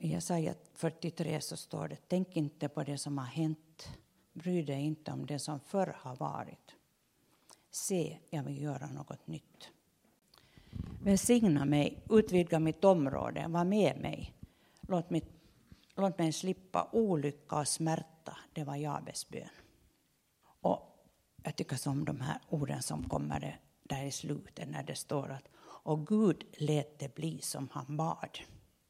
I 0.00 0.08
Jesaja 0.08 0.54
43 0.74 1.40
så 1.40 1.56
står 1.56 1.88
det, 1.88 1.96
tänk 2.08 2.36
inte 2.36 2.68
på 2.68 2.82
det 2.82 2.98
som 2.98 3.18
har 3.18 3.26
hänt, 3.26 3.88
bry 4.32 4.62
dig 4.62 4.80
inte 4.80 5.12
om 5.12 5.26
det 5.26 5.38
som 5.38 5.60
förr 5.60 5.96
har 5.98 6.16
varit. 6.16 6.74
Se, 7.70 8.18
jag 8.30 8.42
vill 8.42 8.62
göra 8.62 8.86
något 8.86 9.26
nytt. 9.26 9.68
Välsigna 11.02 11.64
mig, 11.64 12.02
utvidga 12.10 12.58
mitt 12.58 12.84
område, 12.84 13.46
var 13.48 13.64
med 13.64 14.00
mig. 14.00 14.34
Låt 14.80 15.10
mig, 15.10 15.22
låt 15.96 16.18
mig 16.18 16.32
slippa 16.32 16.88
olycka 16.92 17.56
och 17.56 17.68
smärta. 17.68 18.36
Det 18.52 18.64
var 18.64 18.76
Jabes 18.76 19.28
bön. 19.28 19.48
Och 20.60 21.06
jag 21.42 21.56
tycker 21.56 21.76
så 21.76 21.90
om 21.90 22.04
de 22.04 22.20
här 22.20 22.40
orden 22.48 22.82
som 22.82 23.08
kommer 23.08 23.60
där 23.82 24.04
i 24.04 24.10
slutet 24.10 24.68
när 24.68 24.82
det 24.82 24.94
står 24.94 25.30
att 25.30 25.48
och 25.60 26.06
Gud 26.06 26.44
lät 26.58 26.98
det 26.98 27.14
bli 27.14 27.40
som 27.40 27.68
han 27.72 27.96
bad. 27.96 28.38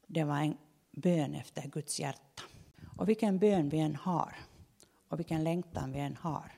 Det 0.07 0.25
var 0.25 0.39
en 0.39 0.57
bön 0.91 1.35
efter 1.35 1.69
Guds 1.69 2.01
hjärta. 2.01 2.43
Och 2.97 3.09
vilken 3.09 3.39
bön 3.39 3.69
vi 3.69 3.79
än 3.79 3.97
har 3.97 4.37
och 5.09 5.19
vilken 5.19 5.45
längtan 5.45 5.93
vi 5.93 5.99
än 5.99 6.17
har 6.17 6.53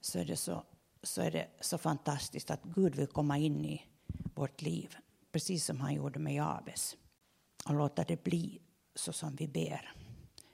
så 0.00 0.18
är 0.18 0.24
det 0.24 0.36
så, 0.36 0.64
så, 1.02 1.22
är 1.22 1.30
det 1.30 1.48
så 1.60 1.78
fantastiskt 1.78 2.50
att 2.50 2.62
Gud 2.62 2.94
vill 2.94 3.06
komma 3.06 3.38
in 3.38 3.64
i 3.64 3.82
vårt 4.34 4.62
liv 4.62 4.96
precis 5.32 5.64
som 5.64 5.80
han 5.80 5.94
gjorde 5.94 6.18
med 6.18 6.34
Jabes 6.34 6.96
och 7.64 7.74
låta 7.74 8.04
det 8.04 8.24
bli 8.24 8.60
så 8.94 9.12
som 9.12 9.36
vi 9.36 9.48
ber. 9.48 9.92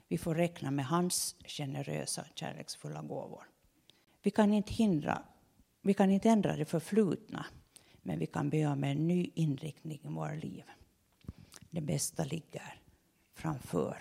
Vi 0.07 0.17
får 0.17 0.35
räkna 0.35 0.71
med 0.71 0.85
hans 0.85 1.35
generösa, 1.45 2.25
kärleksfulla 2.35 3.01
gåvor. 3.01 3.43
Vi 4.21 4.31
kan 4.31 4.53
inte 4.53 4.73
hindra, 4.73 5.23
vi 5.81 5.93
kan 5.93 6.11
inte 6.11 6.29
ändra 6.29 6.55
det 6.55 6.65
förflutna, 6.65 7.45
men 8.01 8.19
vi 8.19 8.25
kan 8.25 8.49
be 8.49 8.65
om 8.65 8.83
en 8.83 9.07
ny 9.07 9.31
inriktning 9.35 10.01
i 10.03 10.07
våra 10.07 10.33
liv. 10.33 10.63
Det 11.69 11.81
bästa 11.81 12.23
ligger 12.23 12.78
framför. 13.39 13.97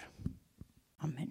Amen. 0.99 1.31